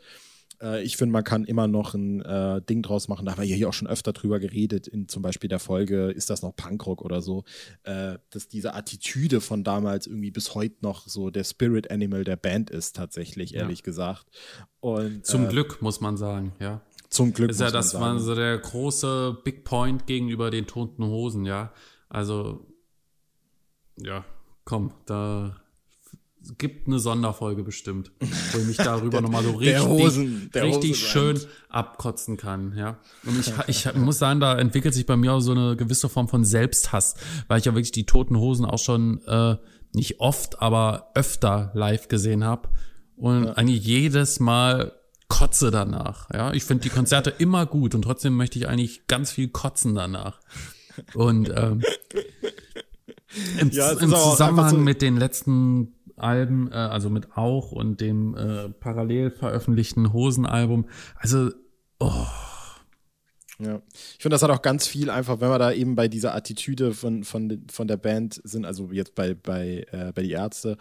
Äh, 0.60 0.82
ich 0.82 0.96
finde, 0.96 1.12
man 1.12 1.24
kann 1.24 1.44
immer 1.44 1.66
noch 1.66 1.94
ein 1.94 2.22
äh, 2.22 2.62
Ding 2.62 2.82
draus 2.82 3.08
machen. 3.08 3.26
Da 3.26 3.32
haben 3.32 3.42
wir 3.42 3.56
hier 3.56 3.68
auch 3.68 3.74
schon 3.74 3.88
öfter 3.88 4.12
drüber 4.12 4.38
geredet, 4.38 4.86
in 4.86 5.08
zum 5.08 5.22
Beispiel 5.22 5.48
der 5.48 5.58
Folge, 5.58 6.10
ist 6.10 6.30
das 6.30 6.42
noch 6.42 6.54
Punkrock 6.54 7.02
oder 7.02 7.20
so, 7.20 7.44
äh, 7.84 8.18
dass 8.30 8.48
diese 8.48 8.74
Attitüde 8.74 9.40
von 9.40 9.64
damals 9.64 10.06
irgendwie 10.06 10.30
bis 10.30 10.54
heute 10.54 10.76
noch 10.80 11.06
so 11.06 11.30
der 11.30 11.44
Spirit 11.44 11.90
Animal 11.90 12.24
der 12.24 12.36
Band 12.36 12.70
ist, 12.70 12.96
tatsächlich, 12.96 13.54
ehrlich 13.54 13.80
ja. 13.80 13.84
gesagt. 13.84 14.26
Und, 14.80 15.26
Zum 15.26 15.46
äh, 15.46 15.48
Glück, 15.48 15.82
muss 15.82 16.00
man 16.00 16.16
sagen, 16.16 16.52
ja. 16.60 16.80
Zum 17.08 17.32
Glück. 17.32 17.50
Ist 17.50 17.60
ja 17.60 17.70
das 17.70 17.94
war 17.94 18.18
so 18.18 18.34
der 18.34 18.58
große 18.58 19.38
Big 19.44 19.64
Point 19.64 20.06
gegenüber 20.06 20.50
den 20.50 20.66
toten 20.66 21.04
Hosen, 21.04 21.44
ja. 21.44 21.72
Also, 22.08 22.66
ja, 23.98 24.24
komm, 24.64 24.92
da 25.06 25.60
gibt 26.58 26.86
eine 26.86 26.98
Sonderfolge 26.98 27.62
bestimmt, 27.62 28.12
wo 28.52 28.58
ich 28.58 28.66
mich 28.66 28.76
darüber 28.76 29.20
nochmal 29.22 29.44
so 29.44 29.52
richtig, 29.52 29.84
Hosen, 29.84 30.50
richtig 30.54 30.98
schön 30.98 31.38
abkotzen 31.68 32.36
kann, 32.36 32.74
ja. 32.76 32.98
Und 33.24 33.38
ich, 33.38 33.86
ich 33.86 33.94
muss 33.94 34.18
sagen, 34.18 34.40
da 34.40 34.58
entwickelt 34.58 34.94
sich 34.94 35.06
bei 35.06 35.16
mir 35.16 35.34
auch 35.34 35.40
so 35.40 35.52
eine 35.52 35.76
gewisse 35.76 36.08
Form 36.08 36.28
von 36.28 36.44
Selbsthass, 36.44 37.14
weil 37.48 37.58
ich 37.58 37.64
ja 37.64 37.74
wirklich 37.74 37.92
die 37.92 38.06
Toten 38.06 38.36
Hosen 38.38 38.64
auch 38.64 38.78
schon 38.78 39.22
äh, 39.26 39.56
nicht 39.94 40.20
oft, 40.20 40.60
aber 40.60 41.10
öfter 41.14 41.70
live 41.74 42.08
gesehen 42.08 42.44
habe 42.44 42.68
und 43.16 43.44
ja. 43.44 43.52
eigentlich 43.52 43.84
jedes 43.84 44.40
Mal 44.40 44.92
kotze 45.28 45.70
danach, 45.70 46.28
ja. 46.32 46.52
Ich 46.52 46.64
finde 46.64 46.82
die 46.82 46.90
Konzerte 46.90 47.30
immer 47.30 47.66
gut 47.66 47.94
und 47.94 48.02
trotzdem 48.02 48.36
möchte 48.36 48.58
ich 48.58 48.68
eigentlich 48.68 49.06
ganz 49.06 49.30
viel 49.32 49.48
kotzen 49.48 49.94
danach. 49.94 50.40
Und 51.14 51.50
ähm, 51.54 51.82
im, 53.60 53.70
ja, 53.72 53.92
im 53.92 54.10
Zusammenhang 54.10 54.70
so 54.70 54.78
mit 54.78 55.02
den 55.02 55.16
letzten 55.16 55.95
Alben, 56.16 56.70
äh, 56.70 56.74
also 56.74 57.10
mit 57.10 57.36
Auch 57.36 57.72
und 57.72 58.00
dem 58.00 58.34
äh, 58.36 58.68
parallel 58.68 59.30
veröffentlichten 59.30 60.12
Hosenalbum. 60.12 60.86
Also, 61.16 61.50
oh. 62.00 62.26
Ja, 63.58 63.80
ich 63.94 64.18
finde, 64.22 64.34
das 64.34 64.42
hat 64.42 64.50
auch 64.50 64.60
ganz 64.60 64.86
viel 64.86 65.08
einfach, 65.08 65.40
wenn 65.40 65.48
wir 65.48 65.58
da 65.58 65.72
eben 65.72 65.94
bei 65.94 66.08
dieser 66.08 66.34
Attitüde 66.34 66.92
von, 66.92 67.24
von, 67.24 67.64
von 67.70 67.88
der 67.88 67.96
Band 67.96 68.40
sind, 68.44 68.66
also 68.66 68.90
jetzt 68.92 69.14
bei, 69.14 69.34
bei, 69.34 69.86
äh, 69.92 70.12
bei 70.12 70.22
die 70.22 70.32
Ärzte, 70.32 70.76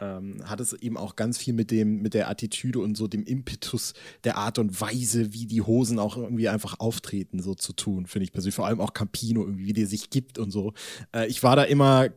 ähm, 0.00 0.42
hat 0.44 0.60
es 0.60 0.72
eben 0.72 0.96
auch 0.96 1.16
ganz 1.16 1.38
viel 1.38 1.54
mit 1.54 1.70
dem, 1.70 2.02
mit 2.02 2.14
der 2.14 2.28
Attitüde 2.28 2.80
und 2.80 2.96
so 2.96 3.06
dem 3.06 3.24
Impetus 3.24 3.94
der 4.24 4.36
Art 4.36 4.58
und 4.58 4.80
Weise, 4.80 5.32
wie 5.32 5.46
die 5.46 5.62
Hosen 5.62 5.98
auch 5.98 6.16
irgendwie 6.16 6.48
einfach 6.48 6.80
auftreten, 6.80 7.40
so 7.40 7.54
zu 7.54 7.72
tun, 7.72 8.06
finde 8.06 8.24
ich 8.24 8.32
persönlich. 8.32 8.54
Vor 8.54 8.66
allem 8.66 8.80
auch 8.80 8.92
Campino, 8.92 9.42
irgendwie, 9.42 9.66
wie 9.66 9.72
der 9.72 9.86
sich 9.86 10.10
gibt 10.10 10.38
und 10.38 10.50
so. 10.50 10.72
Äh, 11.14 11.26
ich 11.28 11.42
war 11.42 11.56
da 11.56 11.62
immer 11.62 12.08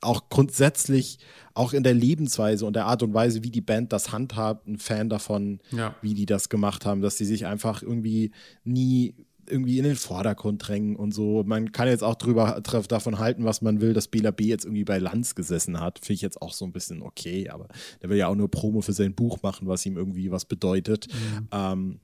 auch 0.00 0.28
grundsätzlich 0.28 1.18
auch 1.54 1.72
in 1.72 1.82
der 1.82 1.94
Lebensweise 1.94 2.66
und 2.66 2.74
der 2.74 2.86
Art 2.86 3.02
und 3.02 3.14
Weise, 3.14 3.44
wie 3.44 3.50
die 3.50 3.60
Band 3.60 3.92
das 3.92 4.12
handhabt, 4.12 4.66
ein 4.66 4.78
Fan 4.78 5.08
davon, 5.08 5.60
ja. 5.70 5.94
wie 6.02 6.14
die 6.14 6.26
das 6.26 6.48
gemacht 6.48 6.86
haben, 6.86 7.02
dass 7.02 7.18
sie 7.18 7.24
sich 7.24 7.46
einfach 7.46 7.82
irgendwie 7.82 8.32
nie 8.64 9.14
irgendwie 9.48 9.78
in 9.78 9.84
den 9.84 9.96
Vordergrund 9.96 10.66
drängen 10.66 10.96
und 10.96 11.12
so. 11.12 11.42
Man 11.44 11.72
kann 11.72 11.88
jetzt 11.88 12.04
auch 12.04 12.14
drüber 12.14 12.60
davon 12.88 13.18
halten, 13.18 13.44
was 13.44 13.60
man 13.60 13.80
will, 13.80 13.92
dass 13.92 14.08
Bela 14.08 14.30
B 14.30 14.44
jetzt 14.44 14.64
irgendwie 14.64 14.84
bei 14.84 14.98
Lanz 14.98 15.34
gesessen 15.34 15.80
hat. 15.80 15.98
Finde 15.98 16.14
ich 16.14 16.22
jetzt 16.22 16.40
auch 16.40 16.52
so 16.52 16.64
ein 16.64 16.72
bisschen 16.72 17.02
okay, 17.02 17.48
aber 17.48 17.68
der 18.00 18.08
will 18.08 18.16
ja 18.16 18.28
auch 18.28 18.34
nur 18.34 18.50
Promo 18.50 18.80
für 18.80 18.92
sein 18.92 19.14
Buch 19.14 19.42
machen, 19.42 19.66
was 19.68 19.84
ihm 19.84 19.96
irgendwie 19.96 20.30
was 20.30 20.44
bedeutet. 20.44 21.08
Mhm. 21.08 21.48
Ähm, 21.50 22.00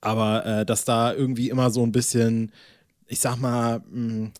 aber 0.00 0.44
äh, 0.44 0.66
dass 0.66 0.84
da 0.84 1.14
irgendwie 1.14 1.48
immer 1.48 1.70
so 1.70 1.82
ein 1.82 1.92
bisschen, 1.92 2.52
ich 3.06 3.20
sag 3.20 3.36
mal, 3.36 3.78
mh, 3.78 3.84
hm, 3.92 4.32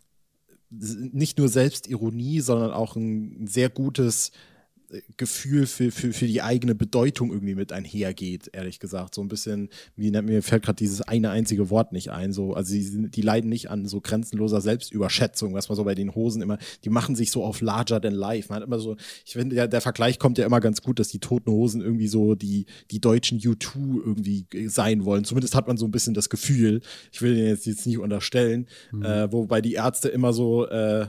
nicht 0.71 1.39
nur 1.39 1.49
Selbstironie, 1.49 2.41
sondern 2.41 2.73
auch 2.73 2.97
ein 2.97 3.47
sehr 3.47 3.71
gutes 3.71 4.33
Gefühl 5.19 5.67
für, 5.67 5.91
für, 5.91 6.13
für 6.15 6.27
die 6.27 6.41
eigene 6.41 6.75
Bedeutung 6.75 7.31
irgendwie 7.31 7.55
mit 7.55 7.73
einhergeht, 7.73 8.49
ehrlich 8.53 8.81
gesagt. 8.81 9.15
So 9.15 9.21
ein 9.21 9.29
bisschen, 9.29 9.69
wie 9.97 10.11
mir 10.11 10.43
fällt 10.43 10.65
gerade 10.65 10.77
dieses 10.77 11.03
eine 11.03 11.31
einzige 11.31 11.69
Wort 11.69 11.93
nicht 11.93 12.11
ein. 12.11 12.33
So, 12.33 12.55
also 12.55 12.73
die, 12.73 13.11
die 13.11 13.21
leiden 13.21 13.51
nicht 13.51 13.71
an 13.71 13.87
so 13.87 14.01
grenzenloser 14.01 14.63
Selbstüberschätzung, 14.63 15.53
was 15.53 15.69
man 15.69 15.77
so 15.77 15.85
bei 15.85 15.95
den 15.95 16.15
Hosen 16.15 16.41
immer, 16.41 16.59
die 16.85 16.91
machen 16.91 17.17
sich 17.17 17.31
so 17.31 17.45
auf 17.45 17.61
larger 17.61 18.01
than 18.01 18.15
life. 18.15 18.49
Man 18.49 18.57
hat 18.61 18.67
immer 18.67 18.79
so, 18.79 18.97
ich 19.27 19.35
finde, 19.35 19.57
der, 19.57 19.69
der 19.69 19.83
Vergleich 19.83 20.19
kommt 20.19 20.39
ja 20.39 20.47
immer 20.47 20.61
ganz 20.61 20.81
gut, 20.81 20.99
dass 20.99 21.09
die 21.09 21.21
toten 21.21 21.51
Hosen 21.51 21.83
irgendwie 21.83 22.09
so 22.09 22.35
die, 22.35 22.65
die 22.91 23.01
deutschen 23.01 23.39
U2 23.41 23.77
irgendwie 24.05 24.47
sein 24.69 25.05
wollen. 25.05 25.25
Zumindest 25.25 25.55
hat 25.55 25.67
man 25.69 25.77
so 25.77 25.87
ein 25.87 25.91
bisschen 25.91 26.15
das 26.15 26.31
Gefühl. 26.31 26.81
Ich 27.13 27.21
will 27.21 27.35
den 27.35 27.47
jetzt, 27.47 27.67
jetzt 27.67 27.87
nicht 27.87 27.99
unterstellen, 27.99 28.67
mhm. 28.91 29.05
äh, 29.05 29.31
wobei 29.33 29.61
die 29.61 29.75
Ärzte 29.75 30.09
immer 30.09 30.33
so, 30.33 30.67
äh, 30.67 31.09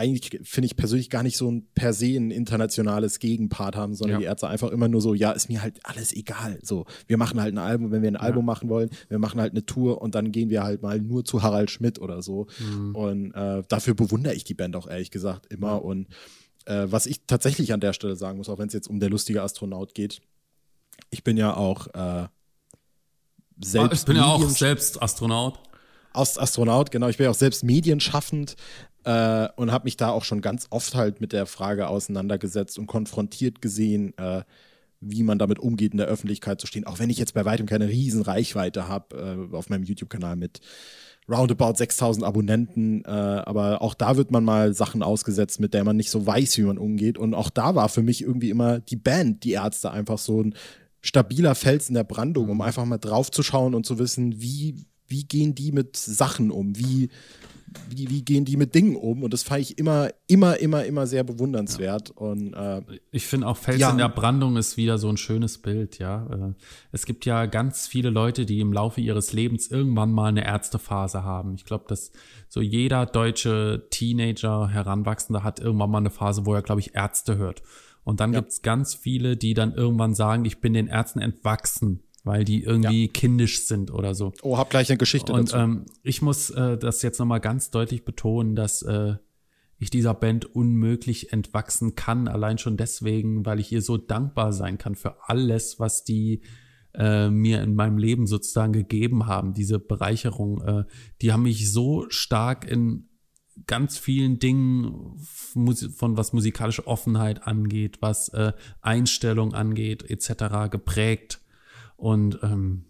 eigentlich 0.00 0.40
finde 0.48 0.66
ich 0.66 0.76
persönlich 0.76 1.10
gar 1.10 1.22
nicht 1.22 1.36
so 1.36 1.50
ein 1.50 1.66
per 1.74 1.92
se 1.92 2.16
ein 2.16 2.30
internationales 2.30 3.18
Gegenpart 3.18 3.76
haben, 3.76 3.94
sondern 3.94 4.14
ja. 4.14 4.18
die 4.20 4.24
Ärzte 4.24 4.48
einfach 4.48 4.70
immer 4.70 4.88
nur 4.88 5.02
so, 5.02 5.12
ja, 5.12 5.30
ist 5.32 5.50
mir 5.50 5.62
halt 5.62 5.78
alles 5.84 6.14
egal. 6.14 6.58
So, 6.62 6.86
wir 7.06 7.18
machen 7.18 7.40
halt 7.40 7.54
ein 7.54 7.58
Album, 7.58 7.90
wenn 7.90 8.00
wir 8.00 8.10
ein 8.10 8.16
Album 8.16 8.46
machen 8.46 8.70
wollen, 8.70 8.88
wir 9.08 9.18
machen 9.18 9.40
halt 9.40 9.52
eine 9.52 9.66
Tour 9.66 10.00
und 10.00 10.14
dann 10.14 10.32
gehen 10.32 10.48
wir 10.48 10.62
halt 10.62 10.80
mal 10.80 10.98
nur 10.98 11.24
zu 11.24 11.42
Harald 11.42 11.70
Schmidt 11.70 12.00
oder 12.00 12.22
so. 12.22 12.46
Mhm. 12.58 12.94
Und 12.94 13.32
äh, 13.34 13.62
dafür 13.68 13.94
bewundere 13.94 14.34
ich 14.34 14.44
die 14.44 14.54
Band 14.54 14.74
auch 14.74 14.88
ehrlich 14.88 15.10
gesagt 15.10 15.52
immer. 15.52 15.72
Ja. 15.72 15.76
Und 15.76 16.08
äh, 16.64 16.86
was 16.86 17.04
ich 17.04 17.26
tatsächlich 17.26 17.74
an 17.74 17.80
der 17.80 17.92
Stelle 17.92 18.16
sagen 18.16 18.38
muss, 18.38 18.48
auch 18.48 18.58
wenn 18.58 18.68
es 18.68 18.74
jetzt 18.74 18.88
um 18.88 19.00
der 19.00 19.10
lustige 19.10 19.42
Astronaut 19.42 19.94
geht, 19.94 20.22
ich 21.10 21.22
bin 21.24 21.36
ja 21.36 21.54
auch 21.54 21.88
äh, 21.88 22.26
selbst. 23.62 24.00
Ich 24.00 24.06
bin 24.06 24.16
ja 24.16 24.24
auch 24.24 24.48
selbst 24.48 25.02
Astronaut. 25.02 25.60
Astronaut, 26.12 26.90
genau. 26.90 27.08
Ich 27.08 27.18
bin 27.18 27.24
ja 27.24 27.30
auch 27.30 27.34
selbst 27.34 27.62
medienschaffend 27.62 28.56
äh, 29.04 29.48
und 29.56 29.72
habe 29.72 29.84
mich 29.84 29.96
da 29.96 30.10
auch 30.10 30.24
schon 30.24 30.40
ganz 30.40 30.66
oft 30.70 30.94
halt 30.94 31.20
mit 31.20 31.32
der 31.32 31.46
Frage 31.46 31.88
auseinandergesetzt 31.88 32.78
und 32.78 32.86
konfrontiert 32.86 33.62
gesehen, 33.62 34.16
äh, 34.18 34.42
wie 35.00 35.22
man 35.22 35.38
damit 35.38 35.58
umgeht, 35.58 35.92
in 35.92 35.98
der 35.98 36.06
Öffentlichkeit 36.06 36.60
zu 36.60 36.66
stehen. 36.66 36.86
Auch 36.86 36.98
wenn 36.98 37.10
ich 37.10 37.18
jetzt 37.18 37.34
bei 37.34 37.44
weitem 37.44 37.66
keine 37.66 37.88
riesen 37.88 38.22
Reichweite 38.22 38.88
habe 38.88 39.48
äh, 39.52 39.56
auf 39.56 39.70
meinem 39.70 39.84
YouTube-Kanal 39.84 40.36
mit 40.36 40.60
roundabout 41.28 41.76
6000 41.76 42.24
Abonnenten. 42.24 43.04
Äh, 43.04 43.08
aber 43.08 43.82
auch 43.82 43.94
da 43.94 44.16
wird 44.16 44.30
man 44.30 44.44
mal 44.44 44.74
Sachen 44.74 45.02
ausgesetzt, 45.02 45.60
mit 45.60 45.74
der 45.74 45.84
man 45.84 45.96
nicht 45.96 46.10
so 46.10 46.26
weiß, 46.26 46.58
wie 46.58 46.62
man 46.62 46.78
umgeht. 46.78 47.18
Und 47.18 47.34
auch 47.34 47.50
da 47.50 47.74
war 47.74 47.88
für 47.88 48.02
mich 48.02 48.22
irgendwie 48.22 48.50
immer 48.50 48.80
die 48.80 48.96
Band, 48.96 49.44
die 49.44 49.52
Ärzte, 49.52 49.90
einfach 49.90 50.18
so 50.18 50.42
ein 50.42 50.54
stabiler 51.00 51.54
Fels 51.54 51.88
in 51.88 51.94
der 51.94 52.04
Brandung, 52.04 52.50
um 52.50 52.60
einfach 52.60 52.84
mal 52.84 52.98
drauf 52.98 53.30
zu 53.30 53.42
schauen 53.42 53.74
und 53.74 53.86
zu 53.86 53.98
wissen, 53.98 54.40
wie, 54.42 54.84
wie 55.10 55.24
gehen 55.24 55.54
die 55.54 55.72
mit 55.72 55.96
Sachen 55.96 56.50
um? 56.50 56.78
Wie, 56.78 57.10
wie, 57.88 58.08
wie 58.08 58.22
gehen 58.22 58.44
die 58.44 58.56
mit 58.56 58.74
Dingen 58.74 58.96
um? 58.96 59.22
Und 59.22 59.32
das 59.32 59.42
fand 59.42 59.60
ich 59.60 59.78
immer, 59.78 60.10
immer, 60.28 60.58
immer, 60.58 60.84
immer 60.84 61.06
sehr 61.06 61.24
bewundernswert. 61.24 62.10
Ja. 62.10 62.14
Und 62.14 62.54
äh, 62.54 62.82
ich 63.10 63.26
finde 63.26 63.48
auch 63.48 63.56
Fels 63.56 63.80
ja. 63.80 63.90
in 63.90 63.98
der 63.98 64.08
Brandung 64.08 64.56
ist 64.56 64.76
wieder 64.76 64.98
so 64.98 65.08
ein 65.08 65.16
schönes 65.16 65.58
Bild, 65.58 65.98
ja. 65.98 66.26
Äh, 66.26 66.54
es 66.92 67.06
gibt 67.06 67.26
ja 67.26 67.46
ganz 67.46 67.88
viele 67.88 68.10
Leute, 68.10 68.46
die 68.46 68.60
im 68.60 68.72
Laufe 68.72 69.00
ihres 69.00 69.32
Lebens 69.32 69.68
irgendwann 69.68 70.12
mal 70.12 70.28
eine 70.28 70.46
Ärztephase 70.46 71.24
haben. 71.24 71.54
Ich 71.54 71.64
glaube, 71.64 71.84
dass 71.88 72.12
so 72.48 72.60
jeder 72.60 73.04
deutsche 73.06 73.86
Teenager, 73.90 74.68
Heranwachsende 74.68 75.42
hat 75.42 75.58
irgendwann 75.60 75.90
mal 75.90 75.98
eine 75.98 76.10
Phase, 76.10 76.46
wo 76.46 76.54
er, 76.54 76.62
glaube 76.62 76.80
ich, 76.80 76.94
Ärzte 76.94 77.36
hört. 77.36 77.62
Und 78.04 78.20
dann 78.20 78.32
ja. 78.32 78.40
gibt's 78.40 78.62
ganz 78.62 78.94
viele, 78.94 79.36
die 79.36 79.54
dann 79.54 79.74
irgendwann 79.74 80.14
sagen, 80.14 80.44
ich 80.44 80.60
bin 80.60 80.72
den 80.72 80.86
Ärzten 80.86 81.20
entwachsen 81.20 82.04
weil 82.24 82.44
die 82.44 82.62
irgendwie 82.62 83.06
ja. 83.06 83.12
kindisch 83.12 83.66
sind 83.66 83.90
oder 83.90 84.14
so. 84.14 84.32
Oh, 84.42 84.58
hab 84.58 84.70
gleich 84.70 84.90
eine 84.90 84.98
Geschichte 84.98 85.32
Und 85.32 85.50
dazu. 85.50 85.56
Ähm, 85.56 85.86
ich 86.02 86.22
muss 86.22 86.50
äh, 86.50 86.76
das 86.76 87.02
jetzt 87.02 87.18
nochmal 87.18 87.40
ganz 87.40 87.70
deutlich 87.70 88.04
betonen, 88.04 88.56
dass 88.56 88.82
äh, 88.82 89.16
ich 89.78 89.90
dieser 89.90 90.14
Band 90.14 90.44
unmöglich 90.54 91.32
entwachsen 91.32 91.94
kann, 91.94 92.28
allein 92.28 92.58
schon 92.58 92.76
deswegen, 92.76 93.46
weil 93.46 93.60
ich 93.60 93.72
ihr 93.72 93.80
so 93.80 93.96
dankbar 93.96 94.52
sein 94.52 94.76
kann 94.76 94.94
für 94.94 95.28
alles, 95.28 95.80
was 95.80 96.04
die 96.04 96.42
äh, 96.94 97.30
mir 97.30 97.62
in 97.62 97.74
meinem 97.74 97.96
Leben 97.96 98.26
sozusagen 98.26 98.72
gegeben 98.72 99.26
haben, 99.26 99.54
diese 99.54 99.78
Bereicherung, 99.78 100.60
äh, 100.60 100.84
die 101.22 101.32
haben 101.32 101.44
mich 101.44 101.72
so 101.72 102.04
stark 102.10 102.70
in 102.70 103.08
ganz 103.66 103.96
vielen 103.98 104.38
Dingen 104.38 105.16
von 105.18 106.16
was 106.16 106.32
musikalische 106.32 106.86
Offenheit 106.86 107.46
angeht, 107.46 107.98
was 108.00 108.28
äh, 108.30 108.52
Einstellung 108.80 109.54
angeht, 109.54 110.08
etc. 110.08 110.70
geprägt. 110.70 111.40
Und 112.00 112.38
ähm, 112.42 112.86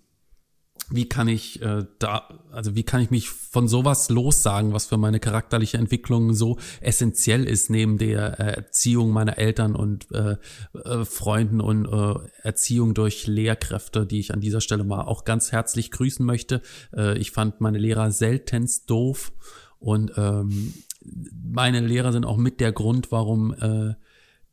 wie 0.88 1.08
kann 1.08 1.26
ich 1.26 1.60
äh, 1.62 1.84
da, 1.98 2.28
also 2.52 2.76
wie 2.76 2.84
kann 2.84 3.00
ich 3.00 3.10
mich 3.10 3.28
von 3.28 3.66
sowas 3.66 4.08
lossagen, 4.08 4.72
was 4.72 4.86
für 4.86 4.98
meine 4.98 5.18
charakterliche 5.18 5.78
Entwicklung 5.78 6.32
so 6.32 6.58
essentiell 6.80 7.44
ist, 7.44 7.70
neben 7.70 7.98
der 7.98 8.38
äh, 8.38 8.56
Erziehung 8.56 9.10
meiner 9.10 9.36
Eltern 9.36 9.74
und 9.74 10.10
äh, 10.12 10.36
äh, 10.84 11.04
Freunden 11.04 11.60
und 11.60 11.86
äh, 11.86 12.14
Erziehung 12.42 12.94
durch 12.94 13.26
Lehrkräfte, 13.26 14.06
die 14.06 14.20
ich 14.20 14.32
an 14.32 14.40
dieser 14.40 14.60
Stelle 14.60 14.84
mal 14.84 15.02
auch 15.02 15.24
ganz 15.24 15.50
herzlich 15.50 15.90
grüßen 15.90 16.24
möchte. 16.24 16.62
Äh, 16.96 17.18
ich 17.18 17.32
fand 17.32 17.60
meine 17.60 17.78
Lehrer 17.78 18.12
seltenst 18.12 18.88
doof 18.90 19.32
und 19.80 20.12
ähm, 20.16 20.72
meine 21.02 21.80
Lehrer 21.80 22.12
sind 22.12 22.24
auch 22.24 22.36
mit 22.36 22.60
der 22.60 22.70
Grund, 22.70 23.10
warum 23.10 23.54
äh, 23.54 23.94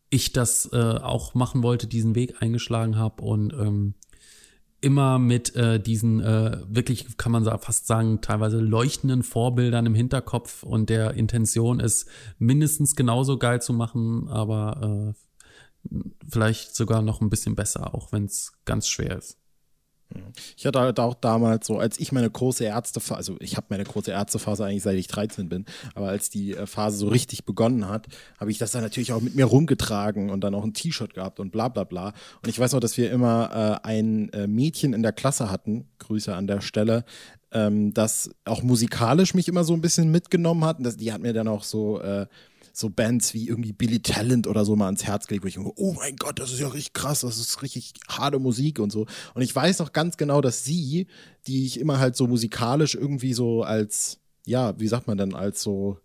ich 0.10 0.34
das 0.34 0.70
äh, 0.74 0.78
auch 0.78 1.36
machen 1.36 1.62
wollte, 1.62 1.86
diesen 1.86 2.16
Weg 2.16 2.42
eingeschlagen 2.42 2.98
habe 2.98 3.22
und 3.22 3.54
ähm, 3.54 3.94
immer 4.88 5.20
mit 5.20 5.53
äh, 5.58 5.82
diesen 5.82 6.22
äh, 6.22 6.62
wirklich, 6.70 7.17
kann 7.17 7.34
man 7.34 7.44
fast 7.60 7.88
sagen, 7.88 8.22
teilweise 8.22 8.60
leuchtenden 8.60 9.22
Vorbildern 9.22 9.86
im 9.86 9.94
Hinterkopf 9.94 10.63
und 10.63 10.89
der 10.89 11.15
Intention 11.15 11.82
ist 11.82 12.08
mindestens 12.39 12.96
genauso 12.96 13.38
geil 13.38 13.62
zu 13.62 13.74
machen, 13.74 14.29
aber 14.29 15.13
äh, 15.91 15.98
vielleicht 16.29 16.74
sogar 16.74 17.01
noch 17.01 17.20
ein 17.20 17.29
bisschen 17.29 17.56
besser, 17.56 17.94
auch 17.94 18.13
wenn 18.13 18.24
es 18.24 18.53
ganz 18.63 18.88
schwer 18.88 19.17
ist. 19.17 19.38
Ich 20.56 20.66
hatte 20.66 20.80
halt 20.80 21.00
auch 21.00 21.14
damals 21.14 21.68
so, 21.68 21.80
als 21.80 22.00
ich 22.00 22.12
meine 22.12 22.30
große 22.30 22.64
Ärztephase, 22.64 23.18
also 23.18 23.36
ich 23.40 23.58
habe 23.58 23.68
meine 23.70 23.84
große 23.84 24.12
Ärztephase 24.12 24.66
eigentlich 24.66 24.84
seit 24.84 24.96
ich 24.96 25.08
13 25.08 25.50
bin, 25.50 25.66
aber 25.96 26.08
als 26.10 26.30
die 26.30 26.54
äh, 26.54 26.66
Phase 26.66 26.98
so 26.98 27.08
richtig 27.10 27.46
begonnen 27.46 27.88
hat, 27.88 28.08
habe 28.40 28.52
ich 28.52 28.58
das 28.58 28.72
dann 28.72 28.84
natürlich 28.84 29.12
auch 29.12 29.22
mit 29.22 29.36
mir 29.36 29.46
rumgetragen 29.46 30.30
und 30.30 30.42
dann 30.42 30.56
auch 30.56 30.64
ein 30.64 30.74
T-Shirt 30.74 31.14
gehabt 31.14 31.40
und 31.40 31.52
bla 31.52 31.68
bla 31.68 31.84
bla. 31.84 32.14
Und 32.42 32.50
ich 32.50 32.60
weiß 32.60 32.74
noch, 32.74 32.80
dass 32.80 32.98
wir 32.98 33.12
immer 33.12 33.80
äh, 33.84 33.88
ein 33.88 34.30
äh, 34.30 34.48
Mädchen 34.48 34.94
in 34.94 35.04
der 35.04 35.14
Klasse 35.14 35.52
hatten, 35.52 35.88
Grüße 36.00 36.34
an 36.34 36.48
der 36.48 36.62
Stelle, 36.62 37.04
ähm, 37.52 37.94
das 37.94 38.30
auch 38.46 38.62
musikalisch 38.64 39.34
mich 39.34 39.48
immer 39.48 39.64
so 39.64 39.74
ein 39.74 39.82
bisschen 39.82 40.12
mitgenommen 40.12 40.66
hat. 40.66 40.78
Das, 40.80 40.98
die 40.98 41.12
hat 41.12 41.22
mir 41.22 41.34
dann 41.34 41.48
auch 41.48 41.64
so 41.64 42.02
äh, 42.02 42.28
so 42.78 42.92
Bands 42.92 43.34
wie 43.34 43.48
irgendwie 43.48 43.74
Billy 43.74 44.02
Talent 44.02 44.46
oder 44.46 44.64
so 44.64 44.76
mal 44.76 44.86
ans 44.86 45.04
Herz 45.04 45.26
gelegt, 45.26 45.44
wo 45.44 45.48
ich 45.48 45.56
denke, 45.56 45.72
oh 45.78 45.94
mein 45.94 46.16
Gott, 46.16 46.38
das 46.38 46.52
ist 46.52 46.60
ja 46.60 46.68
richtig 46.68 46.94
krass, 46.94 47.22
das 47.22 47.40
ist 47.40 47.64
richtig 47.64 47.94
harte 48.08 48.38
Musik 48.38 48.78
und 48.78 48.92
so. 48.92 49.08
Und 49.34 49.42
ich 49.42 49.56
weiß 49.56 49.80
noch 49.80 49.94
ganz 49.94 50.16
genau, 50.16 50.42
dass 50.42 50.64
sie, 50.64 51.08
die 51.48 51.66
ich 51.66 51.80
immer 51.80 51.98
halt 51.98 52.16
so 52.16 52.28
musikalisch 52.28 52.94
irgendwie 52.94 53.34
so 53.34 53.64
als, 53.64 54.20
ja, 54.46 54.80
wie 54.80 54.88
sagt 54.88 55.08
man 55.08 55.18
denn, 55.18 55.34
als 55.34 55.64
so, 55.64 55.98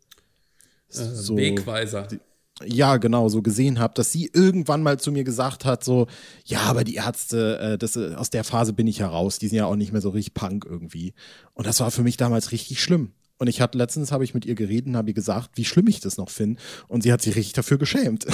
äh, 0.88 1.04
so 1.04 1.36
Wegweiser. 1.36 2.06
Die, 2.06 2.20
ja, 2.64 2.96
genau, 2.96 3.28
so 3.28 3.42
gesehen 3.42 3.78
habe, 3.78 3.92
dass 3.92 4.10
sie 4.10 4.30
irgendwann 4.32 4.82
mal 4.82 4.98
zu 4.98 5.12
mir 5.12 5.24
gesagt 5.24 5.66
hat, 5.66 5.84
so, 5.84 6.06
ja, 6.46 6.60
aber 6.60 6.84
die 6.84 6.94
Ärzte, 6.94 7.58
äh, 7.58 7.78
das, 7.78 7.96
äh, 7.96 8.14
aus 8.14 8.30
der 8.30 8.44
Phase 8.44 8.72
bin 8.72 8.86
ich 8.86 9.00
heraus, 9.00 9.38
die 9.38 9.48
sind 9.48 9.58
ja 9.58 9.66
auch 9.66 9.76
nicht 9.76 9.92
mehr 9.92 10.00
so 10.00 10.08
richtig 10.08 10.32
Punk 10.32 10.64
irgendwie. 10.64 11.12
Und 11.52 11.66
das 11.66 11.80
war 11.80 11.90
für 11.90 12.02
mich 12.02 12.16
damals 12.16 12.50
richtig 12.50 12.80
schlimm. 12.80 13.12
Und 13.42 13.48
ich 13.48 13.60
hatte 13.60 13.76
letztens 13.76 14.12
habe 14.12 14.22
ich 14.22 14.34
mit 14.34 14.46
ihr 14.46 14.54
geredet 14.54 14.86
und 14.86 14.96
habe 14.96 15.08
ihr 15.10 15.14
gesagt, 15.14 15.50
wie 15.56 15.64
schlimm 15.64 15.88
ich 15.88 15.98
das 15.98 16.16
noch 16.16 16.30
finde. 16.30 16.60
Und 16.86 17.02
sie 17.02 17.12
hat 17.12 17.22
sich 17.22 17.34
richtig 17.34 17.54
dafür 17.54 17.76
geschämt. 17.76 18.24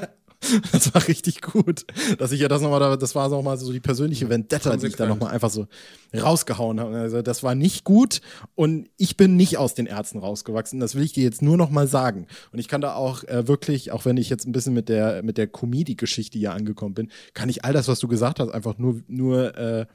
das 0.72 0.92
war 0.92 1.06
richtig 1.06 1.42
gut, 1.42 1.86
dass 2.18 2.32
ich 2.32 2.40
ja 2.40 2.48
das 2.48 2.60
nochmal, 2.60 2.98
das 2.98 3.14
war 3.14 3.28
nochmal 3.28 3.56
so 3.56 3.70
die 3.70 3.78
persönliche 3.78 4.28
Vendetta, 4.28 4.76
die 4.76 4.88
ich 4.88 4.96
da 4.96 5.06
nochmal 5.06 5.30
einfach 5.30 5.50
so 5.50 5.68
rausgehauen 6.12 6.80
habe. 6.80 6.96
Also 6.96 7.22
das 7.22 7.44
war 7.44 7.54
nicht 7.54 7.84
gut 7.84 8.20
und 8.56 8.90
ich 8.96 9.16
bin 9.16 9.36
nicht 9.36 9.58
aus 9.58 9.74
den 9.74 9.86
Ärzten 9.86 10.18
rausgewachsen. 10.18 10.80
Das 10.80 10.96
will 10.96 11.04
ich 11.04 11.12
dir 11.12 11.22
jetzt 11.22 11.40
nur 11.40 11.56
nochmal 11.56 11.86
sagen. 11.86 12.26
Und 12.50 12.58
ich 12.58 12.66
kann 12.66 12.80
da 12.80 12.94
auch 12.94 13.22
äh, 13.28 13.46
wirklich, 13.46 13.92
auch 13.92 14.06
wenn 14.06 14.16
ich 14.16 14.28
jetzt 14.28 14.44
ein 14.44 14.50
bisschen 14.50 14.74
mit 14.74 14.88
der 14.88 15.22
mit 15.22 15.38
der 15.38 15.46
Comedy-Geschichte 15.46 16.36
hier 16.36 16.52
angekommen 16.52 16.94
bin, 16.94 17.12
kann 17.32 17.48
ich 17.48 17.64
all 17.64 17.72
das, 17.72 17.86
was 17.86 18.00
du 18.00 18.08
gesagt 18.08 18.40
hast, 18.40 18.48
einfach 18.50 18.76
nur 18.76 19.02
nur 19.06 19.56
äh, 19.56 19.86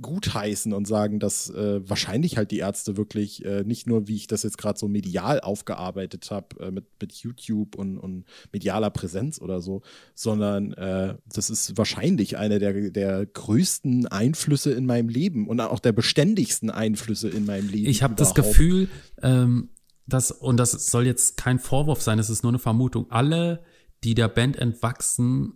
gutheißen 0.00 0.72
und 0.72 0.86
sagen, 0.86 1.18
dass 1.18 1.50
äh, 1.50 1.80
wahrscheinlich 1.88 2.36
halt 2.36 2.52
die 2.52 2.58
Ärzte 2.58 2.96
wirklich 2.96 3.44
äh, 3.44 3.64
nicht 3.64 3.86
nur, 3.86 4.06
wie 4.06 4.14
ich 4.14 4.28
das 4.28 4.44
jetzt 4.44 4.56
gerade 4.56 4.78
so 4.78 4.86
medial 4.86 5.40
aufgearbeitet 5.40 6.30
habe, 6.30 6.60
äh, 6.60 6.70
mit, 6.70 6.86
mit 7.00 7.12
YouTube 7.14 7.74
und, 7.74 7.98
und 7.98 8.24
medialer 8.52 8.90
Präsenz 8.90 9.40
oder 9.40 9.60
so, 9.60 9.82
sondern 10.14 10.72
äh, 10.74 11.16
das 11.26 11.50
ist 11.50 11.76
wahrscheinlich 11.76 12.36
einer 12.36 12.60
der, 12.60 12.90
der 12.90 13.26
größten 13.26 14.06
Einflüsse 14.06 14.72
in 14.72 14.86
meinem 14.86 15.08
Leben 15.08 15.48
und 15.48 15.60
auch 15.60 15.80
der 15.80 15.92
beständigsten 15.92 16.70
Einflüsse 16.70 17.28
in 17.28 17.44
meinem 17.44 17.68
Leben. 17.68 17.90
Ich 17.90 18.04
habe 18.04 18.14
das 18.14 18.34
Gefühl, 18.34 18.88
ähm, 19.20 19.70
dass, 20.06 20.30
und 20.30 20.58
das 20.58 20.70
soll 20.90 21.06
jetzt 21.06 21.36
kein 21.36 21.58
Vorwurf 21.58 22.02
sein, 22.02 22.20
es 22.20 22.30
ist 22.30 22.44
nur 22.44 22.52
eine 22.52 22.60
Vermutung, 22.60 23.10
alle, 23.10 23.64
die 24.04 24.14
der 24.14 24.28
Band 24.28 24.56
entwachsen, 24.56 25.54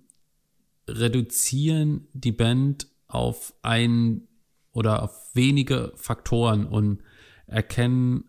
reduzieren 0.89 2.09
die 2.13 2.33
Band 2.33 2.89
auf 3.07 3.55
ein 3.63 4.27
oder 4.73 5.03
auf 5.03 5.31
wenige 5.35 5.93
Faktoren 5.97 6.67
und 6.67 7.03
erkennen 7.47 8.25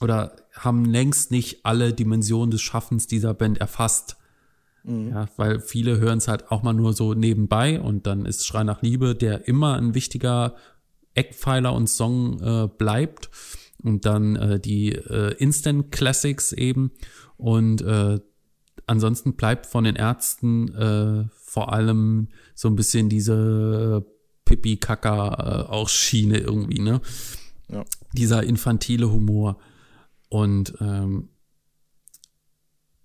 oder 0.00 0.36
haben 0.52 0.84
längst 0.84 1.30
nicht 1.30 1.64
alle 1.64 1.92
Dimensionen 1.92 2.50
des 2.50 2.62
Schaffens 2.62 3.06
dieser 3.06 3.34
Band 3.34 3.58
erfasst. 3.58 4.16
Mhm. 4.84 5.08
Ja, 5.10 5.28
weil 5.36 5.60
viele 5.60 5.98
hören 5.98 6.18
es 6.18 6.28
halt 6.28 6.50
auch 6.50 6.62
mal 6.62 6.74
nur 6.74 6.92
so 6.92 7.14
nebenbei 7.14 7.80
und 7.80 8.06
dann 8.06 8.26
ist 8.26 8.46
Schrei 8.46 8.62
nach 8.64 8.82
Liebe, 8.82 9.14
der 9.14 9.48
immer 9.48 9.76
ein 9.76 9.94
wichtiger 9.94 10.54
Eckpfeiler 11.14 11.72
und 11.72 11.88
Song 11.88 12.40
äh, 12.40 12.68
bleibt. 12.68 13.30
Und 13.82 14.04
dann 14.06 14.36
äh, 14.36 14.60
die 14.60 14.92
äh, 14.92 15.34
Instant 15.38 15.92
Classics 15.92 16.52
eben. 16.52 16.92
Und 17.36 17.82
äh, 17.82 18.20
ansonsten 18.86 19.34
bleibt 19.34 19.66
von 19.66 19.84
den 19.84 19.96
Ärzten 19.96 20.74
äh, 20.74 21.28
vor 21.34 21.72
allem 21.72 22.28
so 22.54 22.68
ein 22.68 22.76
bisschen 22.76 23.08
diese 23.08 24.04
Pipi 24.46 24.78
Kaka 24.78 25.66
äh, 25.68 25.70
auch 25.70 25.90
Schiene 25.90 26.38
irgendwie, 26.38 26.78
ne? 26.80 27.02
Ja. 27.68 27.84
Dieser 28.14 28.44
infantile 28.44 29.10
Humor. 29.12 29.58
Und 30.30 30.74
ähm, 30.80 31.28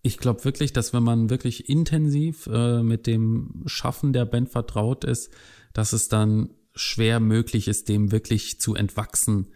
ich 0.03 0.17
glaube 0.17 0.45
wirklich, 0.45 0.71
dass 0.71 0.93
wenn 0.93 1.03
man 1.03 1.29
wirklich 1.29 1.67
intensiv 1.67 2.47
äh, 2.47 2.81
mit 2.81 3.07
dem 3.07 3.63
Schaffen 3.65 4.13
der 4.13 4.25
Band 4.25 4.49
vertraut 4.49 5.03
ist, 5.03 5.29
dass 5.73 5.91
es 5.93 6.07
dann 6.07 6.51
schwer 6.73 7.19
möglich 7.19 7.67
ist, 7.67 7.89
dem 7.89 8.11
wirklich 8.11 8.59
zu 8.59 8.75
entwachsen. 8.75 9.47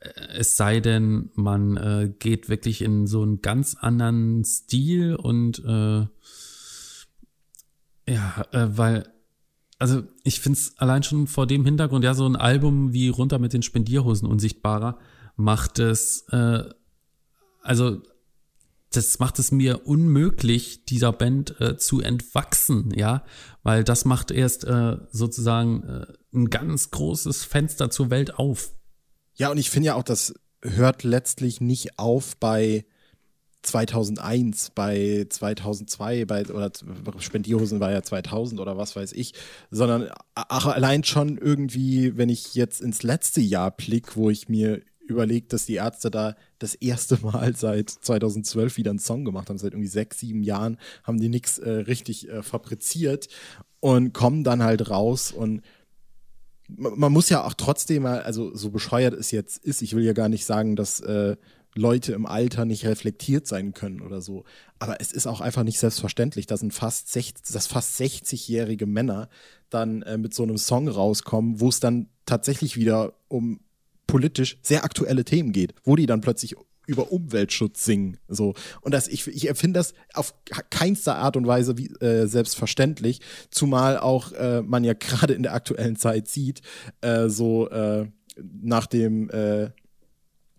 Äh, 0.00 0.10
es 0.36 0.56
sei 0.56 0.80
denn, 0.80 1.30
man 1.34 1.76
äh, 1.76 2.12
geht 2.18 2.48
wirklich 2.48 2.82
in 2.82 3.06
so 3.06 3.22
einen 3.22 3.40
ganz 3.40 3.76
anderen 3.76 4.44
Stil 4.44 5.14
und 5.14 5.60
äh, 5.64 6.06
ja, 8.12 8.44
äh, 8.52 8.76
weil 8.76 9.08
also 9.80 10.02
ich 10.22 10.40
finde 10.40 10.58
es 10.58 10.76
allein 10.76 11.02
schon 11.02 11.26
vor 11.26 11.46
dem 11.46 11.64
Hintergrund, 11.64 12.04
ja, 12.04 12.14
so 12.14 12.26
ein 12.26 12.36
Album 12.36 12.92
wie 12.92 13.08
Runter 13.08 13.38
mit 13.38 13.54
den 13.54 13.62
Spendierhosen 13.62 14.28
unsichtbarer 14.28 14.98
macht 15.36 15.78
es, 15.78 16.26
äh, 16.30 16.64
also 17.62 18.02
das 18.92 19.18
macht 19.20 19.38
es 19.38 19.52
mir 19.52 19.86
unmöglich, 19.86 20.84
dieser 20.84 21.12
Band 21.12 21.58
äh, 21.60 21.78
zu 21.78 22.00
entwachsen, 22.00 22.92
ja, 22.94 23.24
weil 23.62 23.82
das 23.82 24.04
macht 24.04 24.30
erst 24.30 24.64
äh, 24.64 24.98
sozusagen 25.10 25.82
äh, 25.84 26.06
ein 26.34 26.50
ganz 26.50 26.90
großes 26.90 27.44
Fenster 27.44 27.90
zur 27.90 28.10
Welt 28.10 28.34
auf. 28.34 28.74
Ja, 29.36 29.50
und 29.50 29.58
ich 29.58 29.70
finde 29.70 29.86
ja 29.86 29.94
auch, 29.94 30.02
das 30.02 30.34
hört 30.62 31.04
letztlich 31.04 31.62
nicht 31.62 31.98
auf 31.98 32.36
bei 32.36 32.84
2001, 33.62 34.70
bei 34.74 35.26
2002, 35.28 36.24
bei, 36.24 36.46
oder 36.46 36.70
Spendierhosen 37.18 37.80
war 37.80 37.90
ja 37.90 38.02
2000 38.02 38.60
oder 38.60 38.76
was 38.76 38.96
weiß 38.96 39.12
ich, 39.12 39.34
sondern 39.70 40.08
ach, 40.34 40.66
allein 40.66 41.04
schon 41.04 41.36
irgendwie, 41.36 42.16
wenn 42.16 42.28
ich 42.28 42.54
jetzt 42.54 42.80
ins 42.80 43.02
letzte 43.02 43.40
Jahr 43.40 43.70
blick, 43.70 44.16
wo 44.16 44.30
ich 44.30 44.48
mir 44.48 44.80
überlege, 45.10 45.48
dass 45.48 45.66
die 45.66 45.74
Ärzte 45.74 46.10
da 46.10 46.36
das 46.58 46.74
erste 46.74 47.18
Mal 47.22 47.54
seit 47.54 47.90
2012 47.90 48.76
wieder 48.76 48.90
einen 48.90 48.98
Song 48.98 49.24
gemacht 49.24 49.50
haben, 49.50 49.58
seit 49.58 49.72
irgendwie 49.72 49.88
sechs, 49.88 50.20
sieben 50.20 50.42
Jahren 50.42 50.78
haben 51.04 51.20
die 51.20 51.28
nichts 51.28 51.58
äh, 51.58 51.70
richtig 51.70 52.28
äh, 52.28 52.42
fabriziert 52.42 53.28
und 53.80 54.14
kommen 54.14 54.44
dann 54.44 54.62
halt 54.62 54.88
raus 54.88 55.32
und 55.32 55.62
man 56.76 57.12
muss 57.12 57.28
ja 57.28 57.44
auch 57.44 57.54
trotzdem 57.54 58.04
mal, 58.04 58.22
also 58.22 58.54
so 58.54 58.70
bescheuert 58.70 59.14
es 59.14 59.32
jetzt 59.32 59.58
ist, 59.58 59.82
ich 59.82 59.96
will 59.96 60.04
ja 60.04 60.12
gar 60.12 60.28
nicht 60.28 60.44
sagen, 60.44 60.76
dass 60.76 61.00
äh, 61.00 61.36
Leute 61.74 62.12
im 62.12 62.26
Alter 62.26 62.64
nicht 62.64 62.84
reflektiert 62.84 63.46
sein 63.46 63.72
können 63.72 64.00
oder 64.00 64.20
so. 64.20 64.44
Aber 64.78 65.00
es 65.00 65.12
ist 65.12 65.26
auch 65.26 65.40
einfach 65.40 65.62
nicht 65.62 65.78
selbstverständlich, 65.78 66.46
dass, 66.46 66.62
ein 66.62 66.70
fast 66.70 67.12
60, 67.12 67.52
dass 67.52 67.66
fast 67.66 68.00
60-jährige 68.00 68.86
Männer 68.86 69.28
dann 69.68 70.02
äh, 70.02 70.18
mit 70.18 70.34
so 70.34 70.42
einem 70.42 70.58
Song 70.58 70.88
rauskommen, 70.88 71.60
wo 71.60 71.68
es 71.68 71.80
dann 71.80 72.08
tatsächlich 72.26 72.76
wieder 72.76 73.14
um 73.28 73.60
politisch 74.06 74.58
sehr 74.62 74.84
aktuelle 74.84 75.24
Themen 75.24 75.52
geht, 75.52 75.74
wo 75.84 75.94
die 75.94 76.06
dann 76.06 76.20
plötzlich 76.20 76.56
über 76.86 77.12
Umweltschutz 77.12 77.84
singen. 77.84 78.16
So. 78.26 78.54
Und 78.80 78.92
das, 78.92 79.06
ich, 79.06 79.26
ich 79.28 79.48
empfinde 79.48 79.78
das 79.78 79.94
auf 80.12 80.34
keinster 80.70 81.16
Art 81.16 81.36
und 81.36 81.46
Weise 81.46 81.78
wie, 81.78 81.86
äh, 82.00 82.26
selbstverständlich, 82.26 83.20
zumal 83.50 83.96
auch 83.96 84.32
äh, 84.32 84.62
man 84.62 84.82
ja 84.82 84.94
gerade 84.98 85.34
in 85.34 85.44
der 85.44 85.54
aktuellen 85.54 85.94
Zeit 85.94 86.26
sieht, 86.26 86.62
äh, 87.00 87.28
so 87.28 87.68
äh, 87.70 88.06
nach 88.36 88.86
dem 88.86 89.30
äh, 89.30 89.70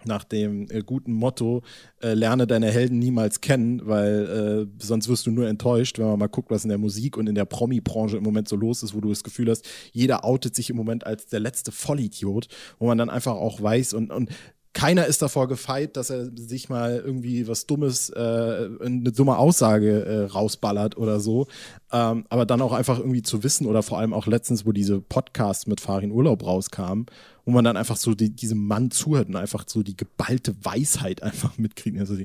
nach 0.05 0.23
dem 0.23 0.67
äh, 0.69 0.81
guten 0.81 1.13
Motto, 1.13 1.63
äh, 2.01 2.13
lerne 2.13 2.47
deine 2.47 2.71
Helden 2.71 2.99
niemals 2.99 3.41
kennen, 3.41 3.81
weil 3.85 4.67
äh, 4.69 4.83
sonst 4.83 5.07
wirst 5.09 5.25
du 5.25 5.31
nur 5.31 5.47
enttäuscht, 5.47 5.99
wenn 5.99 6.07
man 6.07 6.19
mal 6.19 6.27
guckt, 6.27 6.51
was 6.51 6.63
in 6.63 6.69
der 6.69 6.77
Musik 6.77 7.17
und 7.17 7.27
in 7.27 7.35
der 7.35 7.45
Promi-Branche 7.45 8.17
im 8.17 8.23
Moment 8.23 8.47
so 8.47 8.55
los 8.55 8.83
ist, 8.83 8.93
wo 8.93 9.01
du 9.01 9.09
das 9.09 9.23
Gefühl 9.23 9.49
hast, 9.49 9.67
jeder 9.91 10.25
outet 10.25 10.55
sich 10.55 10.69
im 10.69 10.75
Moment 10.75 11.05
als 11.05 11.27
der 11.27 11.39
letzte 11.39 11.71
Vollidiot, 11.71 12.47
wo 12.79 12.87
man 12.87 12.97
dann 12.97 13.09
einfach 13.09 13.35
auch 13.35 13.61
weiß 13.61 13.93
und, 13.93 14.11
und 14.11 14.29
keiner 14.73 15.05
ist 15.05 15.21
davor 15.21 15.47
gefeit, 15.47 15.97
dass 15.97 16.09
er 16.09 16.29
sich 16.35 16.69
mal 16.69 17.01
irgendwie 17.05 17.47
was 17.47 17.65
Dummes, 17.65 18.09
äh, 18.09 18.69
eine 18.79 19.11
dumme 19.11 19.37
Aussage 19.37 20.05
äh, 20.05 20.25
rausballert 20.25 20.97
oder 20.97 21.19
so. 21.19 21.47
Ähm, 21.91 22.25
aber 22.29 22.45
dann 22.45 22.61
auch 22.61 22.71
einfach 22.71 22.99
irgendwie 22.99 23.21
zu 23.21 23.43
wissen 23.43 23.67
oder 23.67 23.83
vor 23.83 23.99
allem 23.99 24.13
auch 24.13 24.27
letztens, 24.27 24.65
wo 24.65 24.71
diese 24.71 25.01
Podcasts 25.01 25.67
mit 25.67 25.81
Farin 25.81 26.11
Urlaub 26.11 26.45
rauskamen, 26.45 27.07
wo 27.43 27.51
man 27.51 27.65
dann 27.65 27.75
einfach 27.75 27.97
so 27.97 28.15
die, 28.15 28.29
diesem 28.29 28.65
Mann 28.65 28.91
zuhört 28.91 29.27
und 29.27 29.35
einfach 29.35 29.65
so 29.67 29.83
die 29.83 29.97
geballte 29.97 30.55
Weisheit 30.63 31.21
einfach 31.21 31.57
mitkriegt. 31.57 31.99
Also 31.99 32.15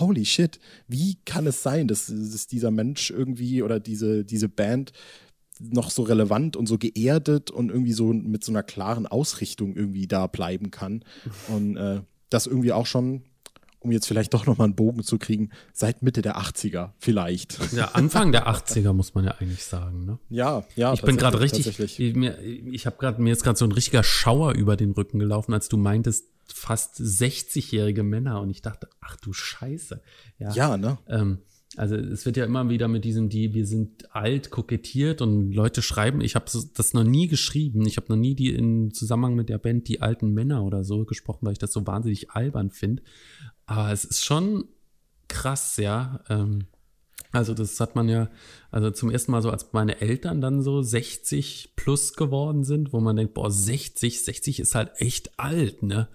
holy 0.00 0.24
shit, 0.24 0.58
wie 0.88 1.18
kann 1.24 1.46
es 1.46 1.62
sein, 1.62 1.86
dass, 1.86 2.06
dass 2.06 2.48
dieser 2.48 2.72
Mensch 2.72 3.10
irgendwie 3.10 3.62
oder 3.62 3.78
diese, 3.78 4.24
diese 4.24 4.48
Band 4.48 4.92
noch 5.70 5.90
so 5.90 6.02
relevant 6.02 6.56
und 6.56 6.66
so 6.66 6.78
geerdet 6.78 7.50
und 7.50 7.70
irgendwie 7.70 7.92
so 7.92 8.12
mit 8.12 8.44
so 8.44 8.52
einer 8.52 8.62
klaren 8.62 9.06
Ausrichtung 9.06 9.74
irgendwie 9.76 10.06
da 10.06 10.26
bleiben 10.26 10.70
kann. 10.70 11.04
Und 11.48 11.76
äh, 11.76 12.00
das 12.30 12.46
irgendwie 12.46 12.72
auch 12.72 12.86
schon, 12.86 13.22
um 13.80 13.92
jetzt 13.92 14.06
vielleicht 14.06 14.34
doch 14.34 14.46
nochmal 14.46 14.66
einen 14.66 14.74
Bogen 14.74 15.02
zu 15.02 15.18
kriegen, 15.18 15.50
seit 15.72 16.02
Mitte 16.02 16.22
der 16.22 16.38
80er 16.38 16.90
vielleicht. 16.98 17.58
Ja, 17.72 17.90
Anfang 17.92 18.32
der 18.32 18.48
80er 18.48 18.92
muss 18.92 19.14
man 19.14 19.24
ja 19.24 19.32
eigentlich 19.38 19.64
sagen. 19.64 20.04
Ne? 20.04 20.18
Ja, 20.28 20.64
ja. 20.76 20.92
Ich 20.92 21.02
bin 21.02 21.16
gerade 21.16 21.40
richtig, 21.40 21.78
mir, 22.14 22.38
ich 22.40 22.86
habe 22.86 22.96
gerade, 22.98 23.20
mir 23.20 23.32
ist 23.32 23.44
gerade 23.44 23.58
so 23.58 23.64
ein 23.64 23.72
richtiger 23.72 24.02
Schauer 24.02 24.54
über 24.54 24.76
den 24.76 24.92
Rücken 24.92 25.18
gelaufen, 25.18 25.52
als 25.52 25.68
du 25.68 25.76
meintest, 25.76 26.26
fast 26.52 27.00
60-jährige 27.00 28.02
Männer 28.02 28.40
und 28.40 28.50
ich 28.50 28.62
dachte, 28.62 28.88
ach 29.00 29.16
du 29.16 29.32
Scheiße. 29.32 30.02
Ja, 30.38 30.52
ja 30.52 30.76
ne? 30.76 30.98
Ähm, 31.08 31.38
also 31.76 31.96
es 31.96 32.26
wird 32.26 32.36
ja 32.36 32.44
immer 32.44 32.68
wieder 32.68 32.88
mit 32.88 33.04
diesem, 33.04 33.28
die 33.28 33.54
wir 33.54 33.66
sind 33.66 34.14
alt 34.14 34.50
kokettiert 34.50 35.22
und 35.22 35.52
Leute 35.52 35.82
schreiben, 35.82 36.20
ich 36.20 36.34
habe 36.34 36.46
das 36.74 36.94
noch 36.94 37.04
nie 37.04 37.28
geschrieben, 37.28 37.86
ich 37.86 37.96
habe 37.96 38.06
noch 38.08 38.16
nie 38.16 38.34
die 38.34 38.54
in 38.54 38.92
Zusammenhang 38.92 39.34
mit 39.34 39.48
der 39.48 39.58
Band 39.58 39.88
die 39.88 40.00
alten 40.00 40.32
Männer 40.32 40.64
oder 40.64 40.84
so 40.84 41.04
gesprochen, 41.04 41.46
weil 41.46 41.52
ich 41.52 41.58
das 41.58 41.72
so 41.72 41.86
wahnsinnig 41.86 42.30
albern 42.30 42.70
finde. 42.70 43.02
Aber 43.66 43.92
es 43.92 44.04
ist 44.04 44.24
schon 44.24 44.64
krass, 45.28 45.76
ja. 45.76 46.20
Ähm, 46.28 46.66
also 47.32 47.54
das 47.54 47.80
hat 47.80 47.96
man 47.96 48.08
ja, 48.08 48.28
also 48.70 48.90
zum 48.90 49.10
ersten 49.10 49.32
Mal 49.32 49.40
so, 49.40 49.50
als 49.50 49.72
meine 49.72 50.00
Eltern 50.02 50.42
dann 50.42 50.62
so 50.62 50.82
60 50.82 51.72
plus 51.76 52.12
geworden 52.12 52.62
sind, 52.62 52.92
wo 52.92 53.00
man 53.00 53.16
denkt, 53.16 53.32
boah, 53.32 53.50
60, 53.50 54.22
60 54.22 54.60
ist 54.60 54.74
halt 54.74 54.92
echt 54.96 55.38
alt, 55.38 55.82
ne? 55.82 56.08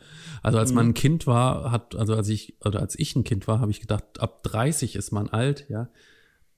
Also 0.43 0.59
als 0.59 0.69
mhm. 0.69 0.75
man 0.75 0.85
ein 0.89 0.93
Kind 0.93 1.25
war, 1.25 1.71
hat, 1.71 1.95
also 1.95 2.13
als 2.13 2.29
ich, 2.29 2.57
oder 2.63 2.79
als 2.79 2.97
ich 2.97 3.15
ein 3.15 3.23
Kind 3.23 3.47
war, 3.47 3.59
habe 3.59 3.71
ich 3.71 3.81
gedacht, 3.81 4.19
ab 4.19 4.43
30 4.43 4.95
ist 4.95 5.11
man 5.11 5.27
alt, 5.27 5.65
ja. 5.69 5.89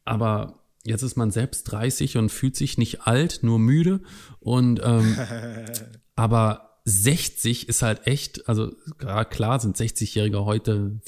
Aber 0.04 0.60
jetzt 0.84 1.04
ist 1.04 1.16
man 1.16 1.32
selbst 1.32 1.64
30 1.72 2.18
und 2.18 2.30
fühlt 2.30 2.58
sich 2.58 2.78
nicht 2.78 3.08
alt, 3.08 3.40
nur 3.42 3.60
müde. 3.60 4.02
Und 4.40 4.82
ähm, 4.84 5.18
aber 6.16 6.69
60 6.90 7.70
ist 7.70 7.84
halt 7.84 8.08
echt, 8.08 8.50
also 8.50 8.72
klar 9.30 9.60
sind 9.60 9.78
60-Jährige 9.78 10.46
heute 10.46 11.00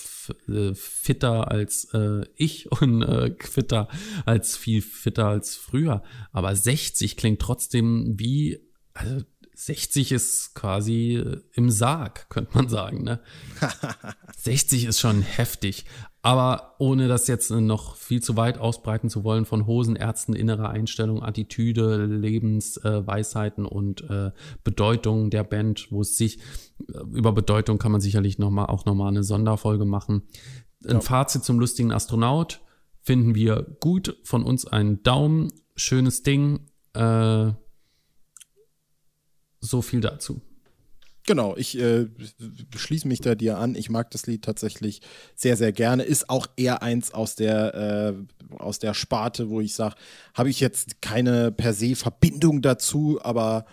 äh, 0.47 0.75
fitter 0.75 1.49
als 1.49 1.85
äh, 1.93 2.23
ich 2.35 2.71
und 2.81 3.01
äh, 3.01 3.35
fitter 3.39 3.87
als 4.25 4.57
viel 4.57 4.81
fitter 4.81 5.27
als 5.27 5.55
früher. 5.55 6.03
Aber 6.31 6.55
60 6.55 7.17
klingt 7.17 7.41
trotzdem 7.41 8.19
wie, 8.19 8.59
also 8.93 9.25
60 9.63 10.11
ist 10.11 10.55
quasi 10.55 11.17
äh, 11.17 11.39
im 11.53 11.69
Sarg, 11.69 12.29
könnte 12.29 12.55
man 12.55 12.67
sagen. 12.67 13.03
Ne? 13.03 13.19
60 14.37 14.85
ist 14.85 14.99
schon 14.99 15.21
heftig. 15.21 15.85
Aber 16.23 16.75
ohne 16.79 17.07
das 17.07 17.27
jetzt 17.27 17.51
noch 17.51 17.95
viel 17.95 18.23
zu 18.23 18.37
weit 18.37 18.57
ausbreiten 18.57 19.09
zu 19.09 19.23
wollen 19.23 19.45
von 19.45 19.67
Hosen, 19.67 19.95
Ärzten, 19.95 20.33
innerer 20.33 20.69
Einstellung, 20.69 21.21
Attitüde, 21.21 22.05
Lebensweisheiten 22.05 23.65
äh, 23.65 23.67
und 23.67 24.09
äh, 24.09 24.31
Bedeutung 24.63 25.29
der 25.29 25.43
Band, 25.43 25.91
wo 25.91 26.01
es 26.01 26.17
sich 26.17 26.39
äh, 26.87 26.97
über 27.11 27.31
Bedeutung 27.31 27.77
kann 27.77 27.91
man 27.91 28.01
sicherlich 28.01 28.39
noch 28.39 28.49
mal 28.49 28.65
auch 28.65 28.85
nochmal 28.85 29.09
eine 29.09 29.23
Sonderfolge 29.23 29.85
machen. 29.85 30.23
Ein 30.85 30.95
ja. 30.95 31.01
Fazit 31.01 31.43
zum 31.43 31.59
lustigen 31.59 31.91
Astronaut 31.91 32.61
finden 33.03 33.35
wir 33.35 33.77
gut. 33.79 34.17
Von 34.23 34.43
uns 34.43 34.65
einen 34.65 35.03
Daumen, 35.03 35.53
schönes 35.75 36.23
Ding. 36.23 36.67
Äh, 36.93 37.51
so 39.61 39.81
viel 39.81 40.01
dazu. 40.01 40.41
Genau, 41.27 41.55
ich 41.55 41.77
äh, 41.77 42.07
schließe 42.75 43.07
mich 43.07 43.21
da 43.21 43.35
dir 43.35 43.59
an. 43.59 43.75
Ich 43.75 43.91
mag 43.91 44.09
das 44.09 44.25
Lied 44.25 44.43
tatsächlich 44.43 45.01
sehr, 45.35 45.55
sehr 45.55 45.71
gerne. 45.71 46.01
Ist 46.03 46.29
auch 46.29 46.47
eher 46.57 46.81
eins 46.81 47.13
aus 47.13 47.35
der, 47.35 47.75
äh, 47.75 48.55
aus 48.57 48.79
der 48.79 48.95
Sparte, 48.95 49.49
wo 49.49 49.61
ich 49.61 49.75
sage, 49.75 49.95
habe 50.33 50.49
ich 50.49 50.59
jetzt 50.59 51.01
keine 51.01 51.51
per 51.51 51.73
se 51.73 51.95
Verbindung 51.95 52.63
dazu, 52.63 53.19
aber 53.21 53.65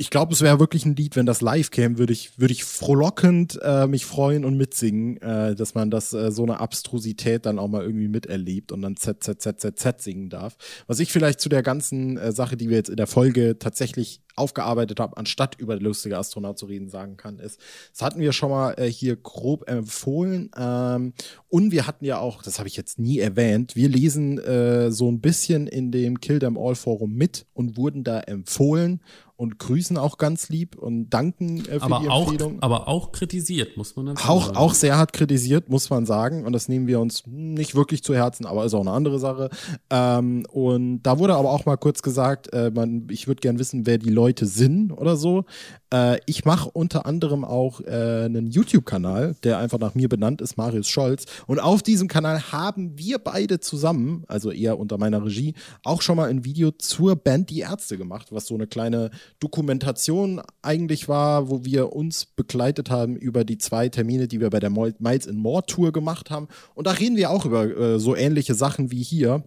ich 0.00 0.08
glaube, 0.08 0.32
es 0.32 0.40
wäre 0.40 0.58
wirklich 0.58 0.86
ein 0.86 0.96
Lied, 0.96 1.14
wenn 1.14 1.26
das 1.26 1.42
live 1.42 1.70
käme, 1.70 1.98
würde 1.98 2.14
ich, 2.14 2.38
würde 2.38 2.52
ich 2.52 2.64
frohlockend 2.64 3.58
äh, 3.62 3.86
mich 3.86 4.06
freuen 4.06 4.46
und 4.46 4.56
mitsingen, 4.56 5.20
äh, 5.20 5.54
dass 5.54 5.74
man 5.74 5.90
das 5.90 6.14
äh, 6.14 6.32
so 6.32 6.42
eine 6.42 6.58
Abstrusität 6.58 7.44
dann 7.44 7.58
auch 7.58 7.68
mal 7.68 7.82
irgendwie 7.82 8.08
miterlebt 8.08 8.72
und 8.72 8.80
dann 8.80 8.96
Z, 8.96 9.22
Z, 9.22 9.42
Z, 9.42 9.60
Z, 9.60 9.78
Z 9.78 10.00
singen 10.00 10.30
darf. 10.30 10.56
Was 10.86 11.00
ich 11.00 11.12
vielleicht 11.12 11.38
zu 11.38 11.50
der 11.50 11.62
ganzen 11.62 12.16
äh, 12.16 12.32
Sache, 12.32 12.56
die 12.56 12.70
wir 12.70 12.78
jetzt 12.78 12.88
in 12.88 12.96
der 12.96 13.06
Folge 13.06 13.58
tatsächlich 13.58 14.22
aufgearbeitet 14.36 14.98
haben, 15.00 15.12
anstatt 15.14 15.56
über 15.60 15.78
lustige 15.78 16.16
Astronaut 16.16 16.58
zu 16.58 16.64
reden, 16.64 16.88
sagen 16.88 17.18
kann, 17.18 17.38
ist, 17.38 17.60
das 17.92 18.00
hatten 18.00 18.20
wir 18.20 18.32
schon 18.32 18.48
mal 18.48 18.72
äh, 18.78 18.86
hier 18.86 19.16
grob 19.16 19.68
empfohlen. 19.68 20.50
Ähm, 20.56 21.12
und 21.48 21.72
wir 21.72 21.86
hatten 21.86 22.06
ja 22.06 22.18
auch, 22.18 22.42
das 22.42 22.58
habe 22.58 22.68
ich 22.68 22.76
jetzt 22.76 22.98
nie 22.98 23.18
erwähnt, 23.18 23.76
wir 23.76 23.90
lesen 23.90 24.38
äh, 24.38 24.90
so 24.90 25.10
ein 25.10 25.20
bisschen 25.20 25.66
in 25.66 25.92
dem 25.92 26.20
Kill 26.20 26.38
Them 26.38 26.56
All 26.56 26.74
Forum 26.74 27.12
mit 27.12 27.44
und 27.52 27.76
wurden 27.76 28.02
da 28.02 28.20
empfohlen 28.20 29.00
und 29.40 29.58
grüßen 29.58 29.96
auch 29.96 30.18
ganz 30.18 30.50
lieb 30.50 30.76
und 30.76 31.08
danken 31.08 31.60
äh, 31.60 31.80
für 31.80 31.82
aber 31.84 32.00
die 32.00 32.08
Empfehlung. 32.08 32.58
Auch, 32.58 32.62
aber 32.62 32.88
auch 32.88 33.10
kritisiert, 33.10 33.74
muss 33.78 33.96
man 33.96 34.04
dann 34.04 34.16
auch, 34.18 34.44
sagen. 34.44 34.56
Auch 34.58 34.74
sehr 34.74 34.98
hart 34.98 35.14
kritisiert, 35.14 35.70
muss 35.70 35.88
man 35.88 36.04
sagen. 36.04 36.44
Und 36.44 36.52
das 36.52 36.68
nehmen 36.68 36.86
wir 36.86 37.00
uns 37.00 37.22
nicht 37.26 37.74
wirklich 37.74 38.04
zu 38.04 38.14
Herzen, 38.14 38.44
aber 38.44 38.66
ist 38.66 38.74
auch 38.74 38.82
eine 38.82 38.90
andere 38.90 39.18
Sache. 39.18 39.48
Ähm, 39.88 40.44
und 40.50 41.02
da 41.04 41.18
wurde 41.18 41.36
aber 41.36 41.52
auch 41.52 41.64
mal 41.64 41.78
kurz 41.78 42.02
gesagt, 42.02 42.52
äh, 42.52 42.70
man, 42.70 43.08
ich 43.10 43.28
würde 43.28 43.40
gern 43.40 43.58
wissen, 43.58 43.86
wer 43.86 43.96
die 43.96 44.10
Leute 44.10 44.44
sind 44.44 44.92
oder 44.92 45.16
so. 45.16 45.46
Äh, 45.90 46.18
ich 46.26 46.44
mache 46.44 46.70
unter 46.70 47.06
anderem 47.06 47.42
auch 47.42 47.80
äh, 47.80 48.24
einen 48.26 48.46
YouTube-Kanal, 48.46 49.36
der 49.42 49.56
einfach 49.56 49.78
nach 49.78 49.94
mir 49.94 50.10
benannt 50.10 50.42
ist, 50.42 50.58
Marius 50.58 50.88
Scholz. 50.88 51.24
Und 51.46 51.60
auf 51.60 51.82
diesem 51.82 52.08
Kanal 52.08 52.52
haben 52.52 52.98
wir 52.98 53.18
beide 53.18 53.58
zusammen, 53.58 54.24
also 54.28 54.50
eher 54.50 54.78
unter 54.78 54.98
meiner 54.98 55.24
Regie, 55.24 55.54
auch 55.82 56.02
schon 56.02 56.16
mal 56.16 56.28
ein 56.28 56.44
Video 56.44 56.72
zur 56.72 57.16
Band 57.16 57.48
Die 57.48 57.60
Ärzte 57.60 57.96
gemacht, 57.96 58.28
was 58.32 58.46
so 58.46 58.54
eine 58.54 58.66
kleine 58.66 59.10
Dokumentation 59.38 60.42
eigentlich 60.62 61.08
war, 61.08 61.48
wo 61.48 61.64
wir 61.64 61.92
uns 61.92 62.26
begleitet 62.26 62.90
haben 62.90 63.16
über 63.16 63.44
die 63.44 63.58
zwei 63.58 63.88
Termine, 63.88 64.28
die 64.28 64.40
wir 64.40 64.50
bei 64.50 64.60
der 64.60 64.70
Miles 64.70 65.26
in 65.26 65.36
More 65.36 65.64
Tour 65.64 65.92
gemacht 65.92 66.30
haben. 66.30 66.48
Und 66.74 66.86
da 66.86 66.92
reden 66.92 67.16
wir 67.16 67.30
auch 67.30 67.46
über 67.46 67.64
äh, 67.64 67.98
so 67.98 68.16
ähnliche 68.16 68.54
Sachen 68.54 68.90
wie 68.90 69.02
hier. 69.02 69.44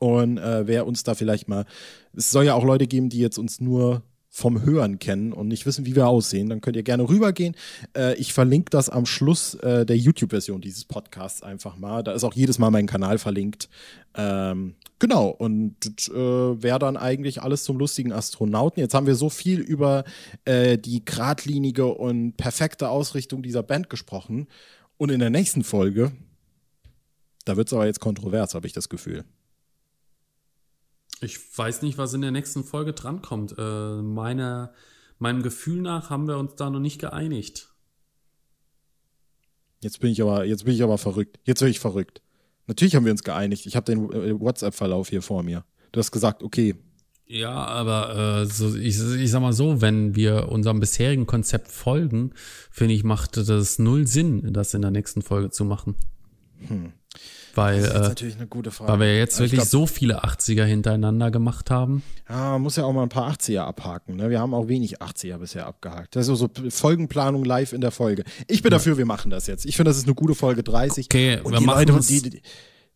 Und 0.00 0.38
äh, 0.38 0.66
wer 0.66 0.86
uns 0.86 1.02
da 1.02 1.14
vielleicht 1.14 1.48
mal, 1.48 1.64
es 2.14 2.30
soll 2.30 2.44
ja 2.44 2.54
auch 2.54 2.64
Leute 2.64 2.86
geben, 2.86 3.08
die 3.08 3.18
jetzt 3.18 3.38
uns 3.38 3.60
nur 3.60 4.02
vom 4.30 4.62
Hören 4.62 4.98
kennen 4.98 5.32
und 5.32 5.48
nicht 5.48 5.66
wissen, 5.66 5.84
wie 5.86 5.96
wir 5.96 6.06
aussehen, 6.06 6.48
dann 6.48 6.60
könnt 6.60 6.76
ihr 6.76 6.82
gerne 6.82 7.08
rübergehen. 7.08 7.56
Äh, 7.96 8.14
ich 8.16 8.32
verlinke 8.32 8.70
das 8.70 8.88
am 8.88 9.06
Schluss 9.06 9.54
äh, 9.54 9.84
der 9.84 9.96
YouTube-Version 9.96 10.60
dieses 10.60 10.84
Podcasts 10.84 11.42
einfach 11.42 11.76
mal. 11.76 12.02
Da 12.02 12.12
ist 12.12 12.24
auch 12.24 12.34
jedes 12.34 12.58
Mal 12.58 12.70
mein 12.70 12.86
Kanal 12.86 13.18
verlinkt. 13.18 13.68
Ähm, 14.14 14.76
genau, 14.98 15.28
und 15.28 16.08
äh, 16.08 16.62
wäre 16.62 16.78
dann 16.78 16.96
eigentlich 16.96 17.42
alles 17.42 17.64
zum 17.64 17.78
lustigen 17.78 18.12
Astronauten. 18.12 18.80
Jetzt 18.80 18.94
haben 18.94 19.06
wir 19.06 19.14
so 19.14 19.30
viel 19.30 19.60
über 19.60 20.04
äh, 20.44 20.78
die 20.78 21.04
geradlinige 21.04 21.86
und 21.86 22.36
perfekte 22.36 22.88
Ausrichtung 22.88 23.42
dieser 23.42 23.62
Band 23.62 23.90
gesprochen. 23.90 24.48
Und 24.96 25.10
in 25.10 25.20
der 25.20 25.30
nächsten 25.30 25.64
Folge, 25.64 26.12
da 27.44 27.56
wird 27.56 27.68
es 27.68 27.72
aber 27.72 27.86
jetzt 27.86 28.00
kontrovers, 28.00 28.54
habe 28.54 28.66
ich 28.66 28.72
das 28.72 28.88
Gefühl. 28.88 29.24
Ich 31.20 31.38
weiß 31.56 31.82
nicht, 31.82 31.98
was 31.98 32.14
in 32.14 32.20
der 32.20 32.30
nächsten 32.30 32.64
Folge 32.64 32.92
drankommt. 32.92 33.54
Äh, 33.58 34.02
meine, 34.02 34.72
meinem 35.18 35.42
Gefühl 35.42 35.82
nach 35.82 36.10
haben 36.10 36.28
wir 36.28 36.38
uns 36.38 36.54
da 36.56 36.70
noch 36.70 36.80
nicht 36.80 37.00
geeinigt. 37.00 37.68
Jetzt 39.80 40.00
bin 40.00 40.10
ich 40.10 40.22
aber, 40.22 40.44
jetzt 40.44 40.64
bin 40.64 40.74
ich 40.74 40.82
aber 40.82 40.98
verrückt. 40.98 41.38
Jetzt 41.44 41.60
bin 41.60 41.68
ich 41.68 41.80
verrückt. 41.80 42.20
Natürlich 42.68 42.94
haben 42.94 43.04
wir 43.04 43.12
uns 43.12 43.24
geeinigt. 43.24 43.66
Ich 43.66 43.74
habe 43.74 43.86
den 43.86 44.12
äh, 44.12 44.38
WhatsApp-Verlauf 44.38 45.08
hier 45.08 45.22
vor 45.22 45.42
mir. 45.42 45.64
Du 45.90 45.98
hast 45.98 46.12
gesagt, 46.12 46.42
okay. 46.42 46.76
Ja, 47.26 47.50
aber 47.50 48.42
äh, 48.42 48.46
so, 48.46 48.74
ich, 48.76 48.98
ich 49.00 49.30
sag 49.30 49.40
mal 49.40 49.52
so, 49.52 49.80
wenn 49.80 50.14
wir 50.14 50.48
unserem 50.50 50.78
bisherigen 50.78 51.26
Konzept 51.26 51.68
folgen, 51.68 52.32
finde 52.70 52.94
ich, 52.94 53.04
macht 53.04 53.36
das 53.36 53.78
null 53.78 54.06
Sinn, 54.06 54.52
das 54.52 54.72
in 54.74 54.82
der 54.82 54.90
nächsten 54.90 55.22
Folge 55.22 55.50
zu 55.50 55.64
machen. 55.64 55.96
Hm. 56.68 56.92
Weil, 57.58 57.80
Das 57.80 57.86
ist 57.88 57.94
jetzt 57.94 58.04
äh, 58.04 58.08
natürlich 58.08 58.36
eine 58.36 58.46
gute 58.46 58.70
Frage. 58.70 58.92
weil 58.92 59.00
wir 59.00 59.18
jetzt 59.18 59.38
wirklich 59.38 59.60
glaub, 59.60 59.68
so 59.68 59.86
viele 59.86 60.24
80er 60.24 60.64
hintereinander 60.64 61.30
gemacht 61.30 61.70
haben. 61.70 62.02
Ja, 62.28 62.52
man 62.52 62.62
muss 62.62 62.76
ja 62.76 62.84
auch 62.84 62.92
mal 62.92 63.02
ein 63.02 63.08
paar 63.08 63.30
80er 63.32 63.60
abhaken. 63.60 64.16
Ne? 64.16 64.30
Wir 64.30 64.40
haben 64.40 64.54
auch 64.54 64.68
wenig 64.68 65.00
80er 65.02 65.38
bisher 65.38 65.66
abgehakt. 65.66 66.16
Das 66.16 66.26
ist 66.28 66.38
so 66.38 66.48
so 66.54 66.70
Folgenplanung 66.70 67.44
live 67.44 67.72
in 67.72 67.80
der 67.80 67.90
Folge. 67.90 68.24
Ich 68.46 68.62
bin 68.62 68.70
dafür, 68.70 68.96
wir 68.98 69.06
machen 69.06 69.30
das 69.30 69.46
jetzt. 69.46 69.66
Ich 69.66 69.76
finde, 69.76 69.90
das 69.90 69.98
ist 69.98 70.04
eine 70.06 70.14
gute 70.14 70.34
Folge 70.34 70.62
30. 70.62 71.06
Okay, 71.06 71.40
und 71.42 71.52
wir 71.52 71.58
die 71.58 71.66
machen 71.66 71.88
Leute, 71.88 72.06
die, 72.06 72.22
die, 72.30 72.42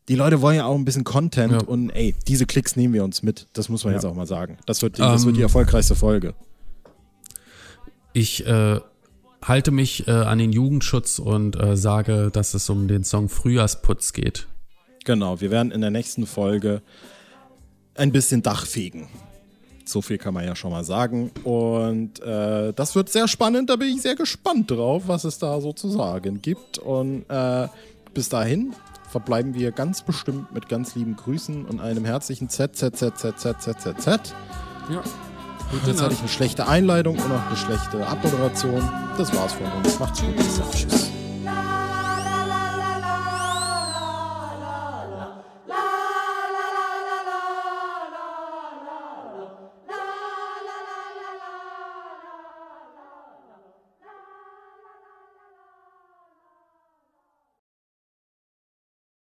die 0.08 0.14
Leute 0.16 0.40
wollen 0.42 0.56
ja 0.56 0.64
auch 0.66 0.74
ein 0.76 0.84
bisschen 0.84 1.04
Content 1.04 1.52
Ja. 1.52 1.60
und 1.62 1.90
ey, 1.90 2.14
diese 2.26 2.46
Klicks 2.46 2.76
nehmen 2.76 2.92
wir 2.94 3.04
uns 3.04 3.22
mit. 3.22 3.46
Das 3.52 3.68
muss 3.68 3.84
man 3.84 3.94
jetzt 3.94 4.04
auch 4.04 4.14
mal 4.14 4.26
sagen. 4.26 4.58
Das 4.66 4.82
wird, 4.82 4.98
die, 4.98 5.02
das 5.02 5.22
Ähm, 5.22 5.26
wird 5.28 5.36
die 5.36 5.42
erfolgreichste 5.42 5.94
Folge. 5.94 6.34
Ich 8.12 8.46
äh, 8.46 8.80
halte 9.42 9.70
mich 9.70 10.06
äh, 10.06 10.10
an 10.10 10.38
den 10.38 10.52
Jugendschutz 10.52 11.18
und 11.18 11.58
äh, 11.60 11.76
sage, 11.76 12.30
dass 12.32 12.54
es 12.54 12.68
um 12.68 12.88
den 12.88 13.04
Song 13.04 13.28
Frühjahrsputz 13.28 14.12
geht. 14.12 14.46
Genau, 15.04 15.40
wir 15.40 15.50
werden 15.50 15.72
in 15.72 15.80
der 15.80 15.90
nächsten 15.90 16.26
Folge 16.26 16.82
ein 17.94 18.12
bisschen 18.12 18.42
Dach 18.42 18.66
fegen. 18.66 19.08
So 19.84 20.00
viel 20.00 20.18
kann 20.18 20.32
man 20.32 20.44
ja 20.44 20.54
schon 20.54 20.70
mal 20.70 20.84
sagen. 20.84 21.30
Und 21.44 22.20
äh, 22.20 22.72
das 22.72 22.94
wird 22.94 23.10
sehr 23.10 23.28
spannend. 23.28 23.68
Da 23.68 23.76
bin 23.76 23.88
ich 23.88 24.02
sehr 24.02 24.14
gespannt 24.14 24.70
drauf, 24.70 25.04
was 25.06 25.24
es 25.24 25.38
da 25.38 25.60
so 25.60 25.72
zu 25.72 25.88
sagen 25.88 26.40
gibt. 26.40 26.78
Und 26.78 27.24
äh, 27.28 27.68
bis 28.14 28.28
dahin 28.28 28.74
verbleiben 29.10 29.54
wir 29.54 29.72
ganz 29.72 30.02
bestimmt 30.02 30.52
mit 30.52 30.68
ganz 30.68 30.94
lieben 30.94 31.16
Grüßen 31.16 31.64
und 31.66 31.80
einem 31.80 32.04
herzlichen 32.04 32.48
Z, 32.48 32.76
Z, 32.76 32.96
Z, 32.96 33.18
Z, 33.18 33.38
Z, 33.38 33.60
Z, 33.60 33.80
Z, 33.80 34.00
Z. 34.00 34.34
Ja. 34.90 35.02
Jetzt 35.86 36.02
hatte 36.02 36.12
ich 36.12 36.20
eine 36.20 36.28
schlechte 36.28 36.68
Einleitung 36.68 37.18
und 37.18 37.28
noch 37.28 37.46
eine 37.46 37.56
schlechte 37.56 38.06
Abmoderation. 38.06 38.82
Das 39.16 39.34
war's 39.34 39.54
von 39.54 39.66
uns. 39.72 39.98
Macht's 39.98 40.20
gut. 40.20 40.36
Tschüss. 40.72 41.11